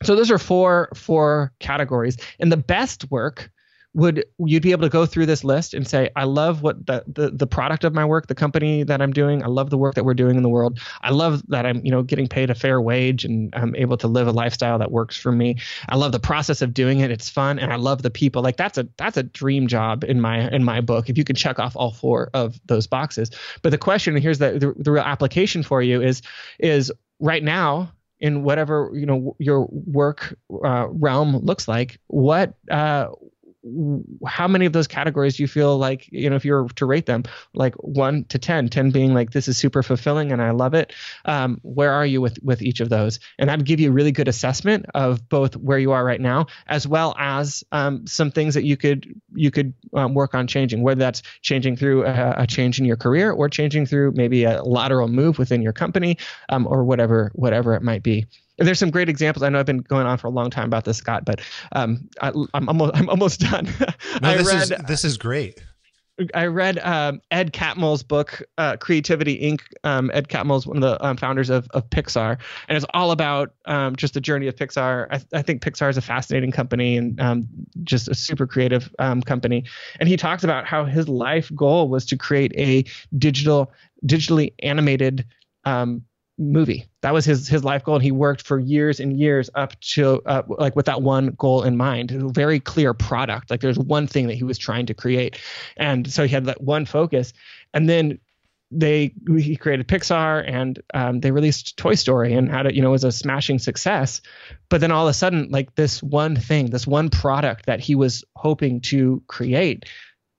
[0.04, 3.52] so those are four four categories, and the best work
[3.96, 7.04] would you'd be able to go through this list and say i love what the,
[7.08, 9.41] the the product of my work the company that i'm doing.
[9.41, 10.80] I love the work that we're doing in the world.
[11.02, 14.08] I love that i'm you know getting paid a fair wage and i'm able to
[14.08, 15.58] live a lifestyle that works for me.
[15.88, 17.10] I love the process of doing it.
[17.10, 18.43] It's fun and i love the people.
[18.43, 21.36] Like that's a that's a dream job in my in my book if you can
[21.36, 23.32] check off all four of those boxes.
[23.62, 26.22] But the question and here's the the, the real application for you is
[26.60, 33.08] is right now in whatever you know your work uh, realm looks like what uh,
[34.28, 36.86] how many of those categories do you feel like you know if you were to
[36.86, 40.51] rate them like 1 to 10 10 being like this is super fulfilling and i
[40.51, 40.93] love it
[41.26, 43.20] um, where are you with with each of those?
[43.39, 46.47] And that'd give you a really good assessment of both where you are right now
[46.68, 50.82] as well as um, some things that you could you could um, work on changing
[50.84, 54.63] whether that's changing through a, a, change in your career or changing through maybe a
[54.63, 56.18] lateral move within your company
[56.49, 58.26] um, or whatever whatever it might be
[58.58, 59.43] there's some great examples.
[59.43, 61.41] I know I've been going on for a long time about this, Scott, but
[61.74, 63.68] um, I, am almost I'm almost done.
[64.22, 65.62] No, this read, is this is great.
[66.34, 69.62] I read um, Ed Catmull's book, uh, Creativity Inc.
[69.84, 72.38] Um, Ed Catmull's one of the um, founders of, of Pixar,
[72.70, 75.08] and it's all about um, just the journey of Pixar.
[75.12, 77.47] I, I, think Pixar is a fascinating company and um,
[77.84, 79.66] just a super creative um, company.
[79.99, 82.86] And he talks about how his life goal was to create a
[83.18, 83.74] digital,
[84.06, 85.26] digitally animated
[86.38, 86.86] movie.
[87.02, 90.22] That was his his life goal, and he worked for years and years up to
[90.26, 92.12] uh, like with that one goal in mind.
[92.12, 93.50] A very clear product.
[93.50, 95.40] Like there's one thing that he was trying to create,
[95.78, 97.34] and so he had that one focus.
[97.74, 98.20] And then
[98.72, 102.92] they he created Pixar, and um, they released Toy Story, and had it you know
[102.92, 104.22] was a smashing success.
[104.70, 107.96] But then all of a sudden, like this one thing, this one product that he
[107.96, 109.86] was hoping to create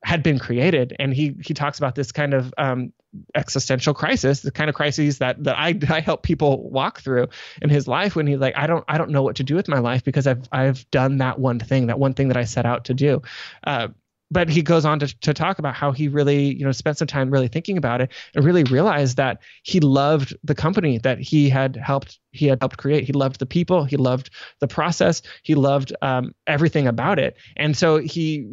[0.07, 0.95] had been created.
[1.01, 2.93] And he he talks about this kind of um,
[3.35, 7.27] existential crisis, the kind of crises that that I I help people walk through
[7.61, 9.67] in his life when he's like, I don't I don't know what to do with
[9.67, 12.65] my life because I've I've done that one thing, that one thing that I set
[12.65, 13.21] out to do.
[13.65, 13.89] Uh,
[14.31, 17.09] but he goes on to, to talk about how he really you know spent some
[17.09, 21.49] time really thinking about it and really realized that he loved the company that he
[21.49, 23.05] had helped he had helped create.
[23.05, 23.85] He loved the people.
[23.85, 25.23] He loved the process.
[25.43, 27.37] He loved um, everything about it.
[27.57, 28.47] And so he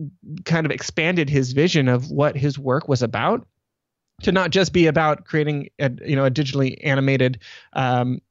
[0.45, 3.45] kind of expanded his vision of what his work was about
[4.21, 7.39] to not just be about creating a you know a digitally animated
[7.73, 8.21] um,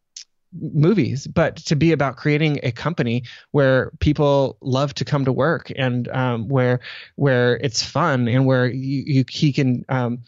[0.60, 5.72] movies, but to be about creating a company where people love to come to work
[5.76, 6.80] and um, where
[7.16, 10.18] where it's fun and where you, you he can um,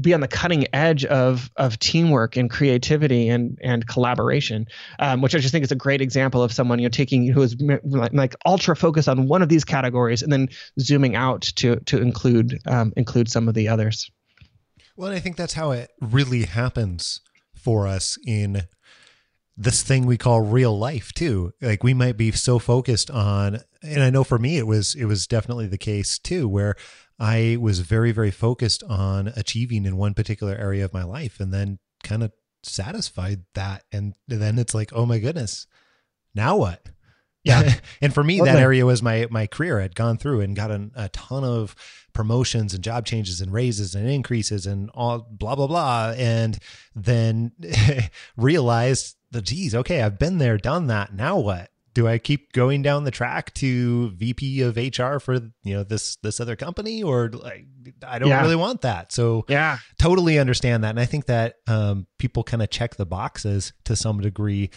[0.00, 4.66] be on the cutting edge of of teamwork and creativity and and collaboration,
[4.98, 7.42] um, which I just think is a great example of someone you know taking who
[7.42, 10.48] is like, ultra focused on one of these categories and then
[10.80, 14.10] zooming out to to include um, include some of the others.
[14.96, 17.20] Well, I think that's how it really happens
[17.54, 18.62] for us in
[19.56, 21.52] this thing we call real life too.
[21.60, 25.06] Like we might be so focused on and i know for me it was it
[25.06, 26.76] was definitely the case too where
[27.18, 31.52] i was very very focused on achieving in one particular area of my life and
[31.52, 32.32] then kind of
[32.64, 33.84] satisfied that.
[33.92, 35.66] And then it's like oh my goodness
[36.34, 36.88] now what
[37.44, 37.74] Yeah.
[38.00, 39.80] and for me that area was my my career.
[39.80, 41.74] I'd gone through and gotten a ton of
[42.12, 46.14] promotions and job changes and raises and increases and all blah blah blah.
[46.16, 46.58] And
[46.94, 47.52] then
[48.36, 51.14] realized the geez okay i've been there done that.
[51.14, 51.70] Now what?
[51.94, 56.16] Do i keep going down the track to vp of hr for you know this
[56.16, 57.02] this other company?
[57.02, 57.66] Or like
[58.06, 58.40] i don't Yeah.
[58.42, 59.12] really want that.
[59.12, 59.78] So Yeah.
[59.98, 60.90] totally understand that.
[60.90, 64.70] And i think that um, people kind of check the boxes to some degree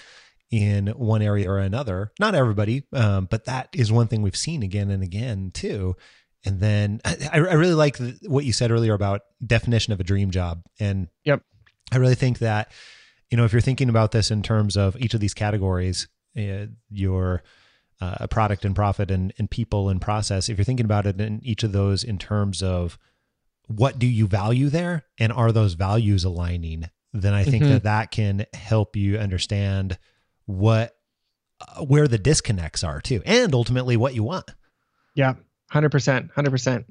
[0.51, 4.61] in one area or another not everybody um, but that is one thing we've seen
[4.63, 5.95] again and again too
[6.45, 10.03] and then i, I really like the, what you said earlier about definition of a
[10.03, 11.41] dream job and Yep.
[11.91, 12.71] i really think that
[13.31, 16.67] you know if you're thinking about this in terms of each of these categories uh,
[16.89, 17.41] your
[18.01, 21.39] uh, product and profit and, and people and process if you're thinking about it in
[21.43, 22.99] each of those in terms of
[23.67, 27.69] what do you value there and are those values aligning then i think Mhm.
[27.69, 29.97] that that can help you understand
[30.45, 30.95] what
[31.61, 34.51] uh, where the disconnects are too and ultimately what you want
[35.15, 35.35] Yeah.
[35.71, 36.31] Hundred percent.
[36.35, 36.85] Hundred percent.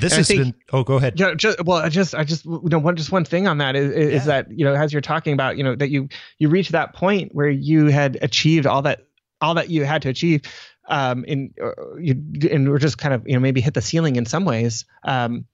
[0.00, 2.44] this And has think- been oh go ahead Ju- ju- well, I just, I just,
[2.44, 4.42] you know, one, just one thing on that is, is Yeah.
[4.42, 6.08] that, you know, as you're talking about, you know, that you,
[6.38, 9.06] you reach that point where you had achieved all that,
[9.40, 10.42] all that you had to achieve,
[10.88, 12.14] um, in, uh, you,
[12.50, 14.84] and we're just kind of, you know, maybe hit the ceiling in some ways.
[15.02, 15.44] Um,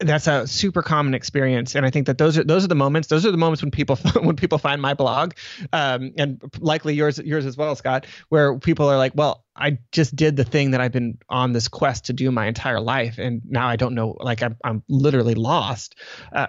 [0.00, 1.74] that's a super common experience.
[1.74, 3.70] And i think that those are those are the moments those are the moments when
[3.70, 5.34] people when people find my blog
[5.72, 10.14] um, and likely yours yours as well scott where people are like well i just
[10.14, 13.18] did the thing that i've been on this quest to do my entire life.
[13.18, 15.96] And now i don't know like i'm, I'm literally lost
[16.32, 16.48] uh,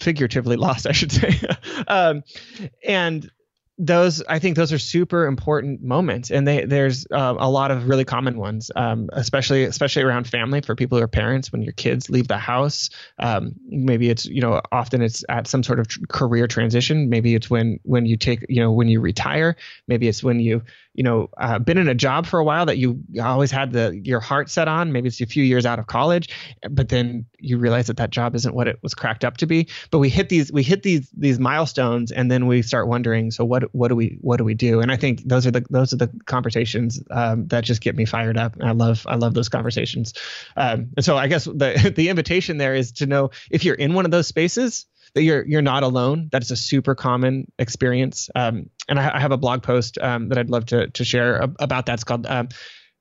[0.00, 1.40] figuratively lost i should say.
[1.88, 2.22] Um,
[2.86, 3.30] and
[3.78, 7.88] those I think those are super important moments, and they there's uh, a lot of
[7.88, 11.50] really common ones, um, especially especially around family for people who are parents.
[11.50, 15.62] When your kids leave the house, um, maybe it's you know often it's at some
[15.62, 17.08] sort of tr- career transition.
[17.08, 19.56] Maybe it's when when you take you know when you retire.
[19.88, 20.62] Maybe it's when you
[20.94, 23.98] you know uh, been in a job for a while that you always had the
[24.04, 24.92] your heart set on.
[24.92, 26.28] Maybe it's a few years out of college,
[26.70, 29.68] but then you realize that that job isn't what it was cracked up to be.
[29.90, 33.44] But we hit these we hit these these milestones, and then we start wondering, so
[33.44, 34.80] what what do we what do we do?
[34.80, 38.04] And I think those are the those are the conversations um, that just get me
[38.04, 38.56] fired up.
[38.62, 40.14] I love I love those conversations.
[40.56, 43.94] Um, and so I guess the the invitation there is to know if you're in
[43.94, 46.28] one of those spaces that you're you're not alone.
[46.32, 48.30] That is a super common experience.
[48.34, 51.40] Um, and I, I have a blog post um, that I'd love to to share
[51.58, 51.94] about that.
[51.94, 52.48] It's called um,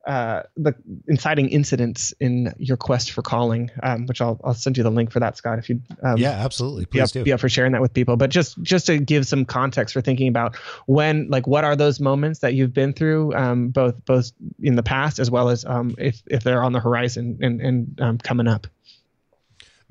[0.06, 0.74] uh, the
[1.08, 5.12] inciting incidents in your quest for calling, um, which I'll I'll send you the link
[5.12, 5.60] for that, Scott.
[5.60, 8.18] If you um, yeah absolutely please do be up for sharing that with people.
[8.18, 10.56] But just just to give some context for thinking about
[10.88, 14.84] when, like, what are those moments that you've been through, um, both both in the
[14.84, 18.48] past as well as um, if if they're on the horizon and and um, coming
[18.48, 18.68] up.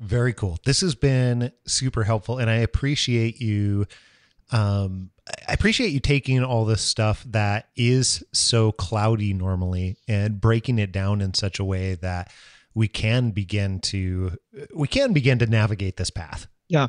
[0.01, 0.59] Very cool.
[0.65, 3.85] This has been super helpful, and I appreciate you.
[4.51, 5.11] Um,
[5.47, 10.91] I appreciate you taking all this stuff that is so cloudy normally and breaking it
[10.91, 12.33] down in such a way that
[12.73, 14.31] we can begin to
[14.73, 16.47] we can begin to navigate this path.
[16.67, 16.87] Yeah.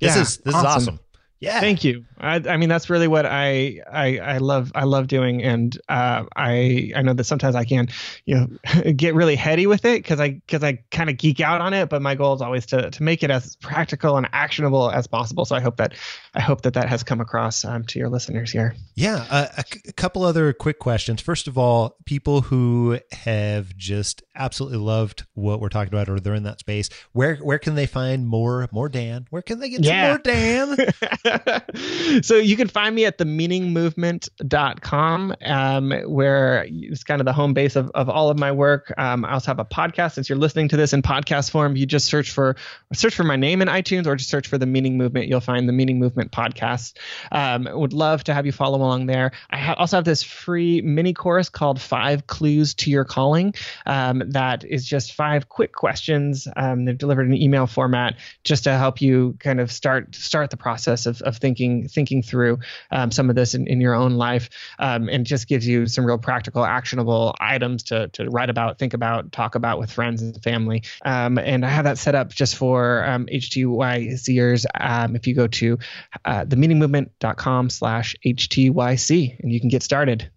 [0.00, 0.66] This Yeah, is this awesome.
[0.70, 1.00] is awesome.
[1.44, 1.60] Yeah.
[1.60, 2.04] Thank you.
[2.18, 4.72] I, I mean, that's really what I, I I love.
[4.74, 7.88] I love doing, and uh, I I know that sometimes I can,
[8.24, 11.60] you know, get really heady with it because I because I kind of geek out
[11.60, 11.88] on it.
[11.90, 15.44] But my goal is always to to make it as practical and actionable as possible.
[15.44, 15.94] So I hope that
[16.34, 18.74] I hope that that has come across um, to your listeners here.
[18.94, 21.20] Yeah, uh, a, c- a couple other quick questions.
[21.20, 26.34] First of all, people who have just absolutely loved what we're talking about, or they're
[26.34, 29.26] in that space, where where can they find more more Dan?
[29.30, 30.08] Where can they get Yeah.
[30.08, 30.76] more Dan?
[32.22, 37.54] so you can find me at the meaningmovement.com um, where it's kind of the home
[37.54, 38.92] base of, of all of my work.
[38.98, 40.12] Um, i also have a podcast.
[40.12, 42.56] Since you're listening to this in podcast form you just search for
[42.92, 45.28] search for my name in itunes or just search for the meaning movement.
[45.28, 46.96] You'll find the meaning movement podcast.
[47.32, 49.32] Um, would love to have you follow along there.
[49.50, 53.54] I ha- also have this free mini course called five clues to your calling
[53.86, 56.48] um, that is just five quick questions.
[56.56, 60.56] Um, they've delivered in email format just to help you kind of start start the
[60.56, 62.58] process of, of thinking thinking through
[62.90, 66.04] um, some of this in, in your own life um, and just gives you some
[66.04, 70.42] real practical actionable items to, to write about think about talk about with friends and
[70.42, 75.34] family um, and i have that set up just for um, htycers um, if you
[75.34, 75.78] go to
[76.24, 80.30] uh, themeaningmovement.com slash htyc and you can get started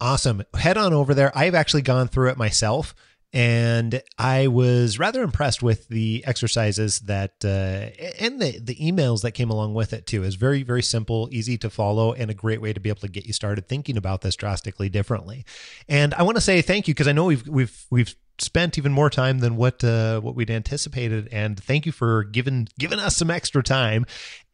[0.00, 0.42] Awesome.
[0.54, 1.30] Head on over there.
[1.32, 2.92] I've actually gone through it myself
[3.32, 7.88] and I was rather impressed with the exercises that uh,
[8.20, 10.22] and the the emails that came along with it too.
[10.22, 13.08] It's very very simple, easy to follow, and a great way to be able to
[13.08, 15.44] get you started thinking about this drastically differently.
[15.88, 18.92] And I want to say thank you because I know we've we've we've spent even
[18.92, 23.16] more time than what uh, what we'd anticipated, and thank you for giving giving us
[23.16, 24.04] some extra time.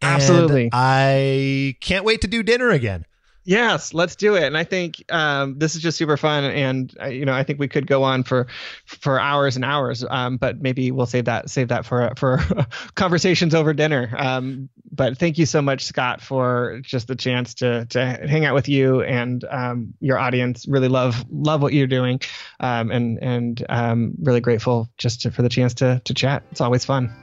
[0.00, 0.70] And Absolutely.
[0.72, 3.06] I can't wait to do dinner again.
[3.48, 4.42] Yes, let's do it.
[4.42, 7.58] And I think um, this is just super fun, and uh, you know, I think
[7.58, 8.46] we could go on for
[8.84, 10.04] for hours and hours.
[10.06, 12.40] Um, but maybe we'll save that save that for for
[12.94, 14.14] conversations over dinner.
[14.14, 18.54] Um, but thank you so much, Scott, for just the chance to to hang out
[18.54, 20.68] with you and um, your audience.
[20.68, 22.20] Really love love what you're doing,
[22.60, 26.42] um, and and um, really grateful just to, for the chance to to chat.
[26.50, 27.14] It's always fun.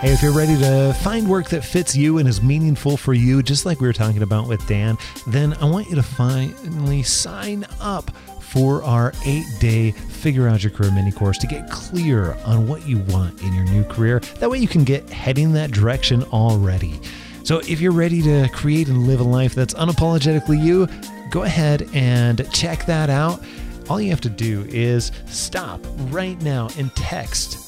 [0.00, 3.42] Hey, if you're ready to find work that fits you and is meaningful for you,
[3.42, 4.96] just like we were talking about with Dan,
[5.26, 8.08] then I want you to finally sign up
[8.40, 12.86] for our eight day Figure Out Your Career mini course to get clear on what
[12.86, 14.20] you want in your new career.
[14.38, 17.00] That way you can get heading that direction already.
[17.42, 20.86] So if you're ready to create and live a life that's unapologetically you,
[21.28, 23.42] go ahead and check that out.
[23.90, 25.80] All you have to do is stop
[26.10, 27.67] right now and text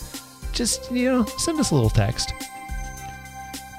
[0.61, 2.35] just you know send us a little text.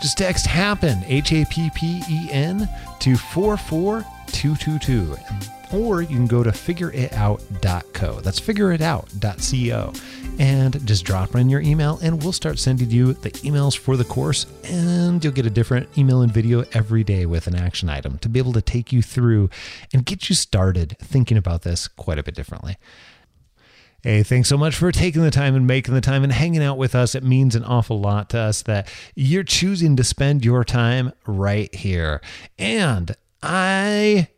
[0.01, 2.67] Just text happen h-a-p-p-e-n
[2.99, 5.15] to 44222
[5.71, 9.93] or you can go to figureitout.co that's figureitout.co
[10.39, 14.03] and just drop in your email and we'll start sending you the emails for the
[14.03, 14.47] course.
[14.63, 18.29] And you'll get a different email and video every day with an action item to
[18.29, 19.51] be able to take you through
[19.93, 22.77] and get you started thinking about this quite a bit differently
[24.03, 26.79] Hey, thanks so much for taking the time and making the time and hanging out
[26.79, 27.13] with us.
[27.13, 31.73] It means an awful lot to us that you're choosing to spend your time right
[31.75, 32.19] here.
[32.57, 34.29] And I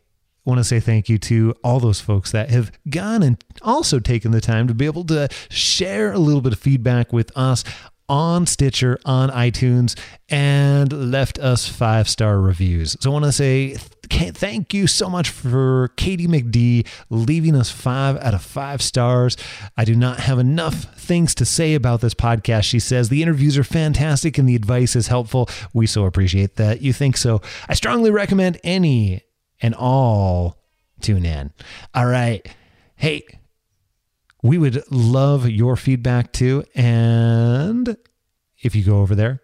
[0.44, 4.32] want to say thank you to all those folks that have gone and also taken
[4.32, 7.64] the time to be able to share a little bit of feedback with us
[8.08, 9.98] on Stitcher, on iTunes,
[10.28, 12.96] and left us five star reviews.
[13.00, 13.76] So I want to say
[14.08, 19.36] th- thank you so much for Katie McD leaving us five out of five stars.
[19.76, 22.64] I do not have enough things to say about this podcast.
[22.64, 25.48] She says the interviews are fantastic and the advice is helpful.
[25.72, 27.40] We so appreciate that you think so.
[27.68, 29.22] I strongly recommend any
[29.60, 30.58] and all
[31.00, 31.52] tune in.
[31.94, 32.46] All right.
[32.96, 33.22] Hey,
[34.44, 36.62] we would love your feedback too.
[36.74, 37.96] And
[38.62, 39.40] if you go over there,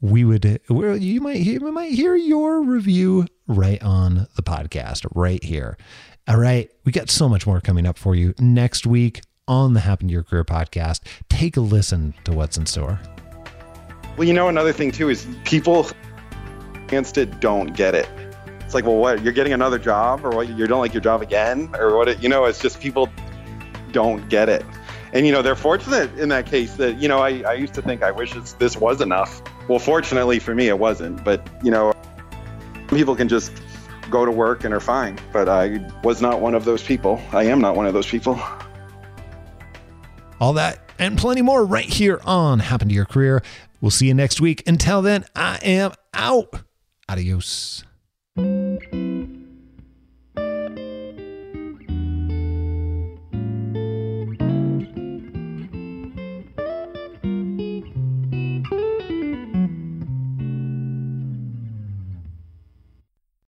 [0.00, 5.44] we would you might hear, we might hear your review right on the podcast right
[5.44, 5.76] here.
[6.26, 9.80] All right, we got so much more coming up for you next week on the
[9.80, 11.00] Happen to Your Career podcast.
[11.28, 12.98] Take a listen to what's in store.
[14.16, 15.86] Well, you know, another thing too is people
[16.86, 18.08] against it don't get it.
[18.60, 19.22] It's like, well, what?
[19.22, 20.48] You're getting another job, or what?
[20.48, 22.08] You don't like your job again, or what?
[22.08, 23.10] It, you know, it's just people
[23.92, 24.64] don't get it.
[25.12, 27.82] And you know, they're fortunate in that case that you know, I, I used to
[27.82, 29.42] think I wish this was enough.
[29.68, 31.24] Well, fortunately for me, it wasn't.
[31.24, 31.92] But you know,
[32.88, 33.52] people can just
[34.10, 35.18] go to work and are fine.
[35.32, 37.20] But I was not one of those people.
[37.32, 38.40] I am not one of those people.
[40.40, 43.42] All that and plenty more right here on Happen to Your Career.
[43.80, 44.62] We'll see you next week.
[44.66, 46.60] Until then, I am out.
[47.08, 47.84] Adios.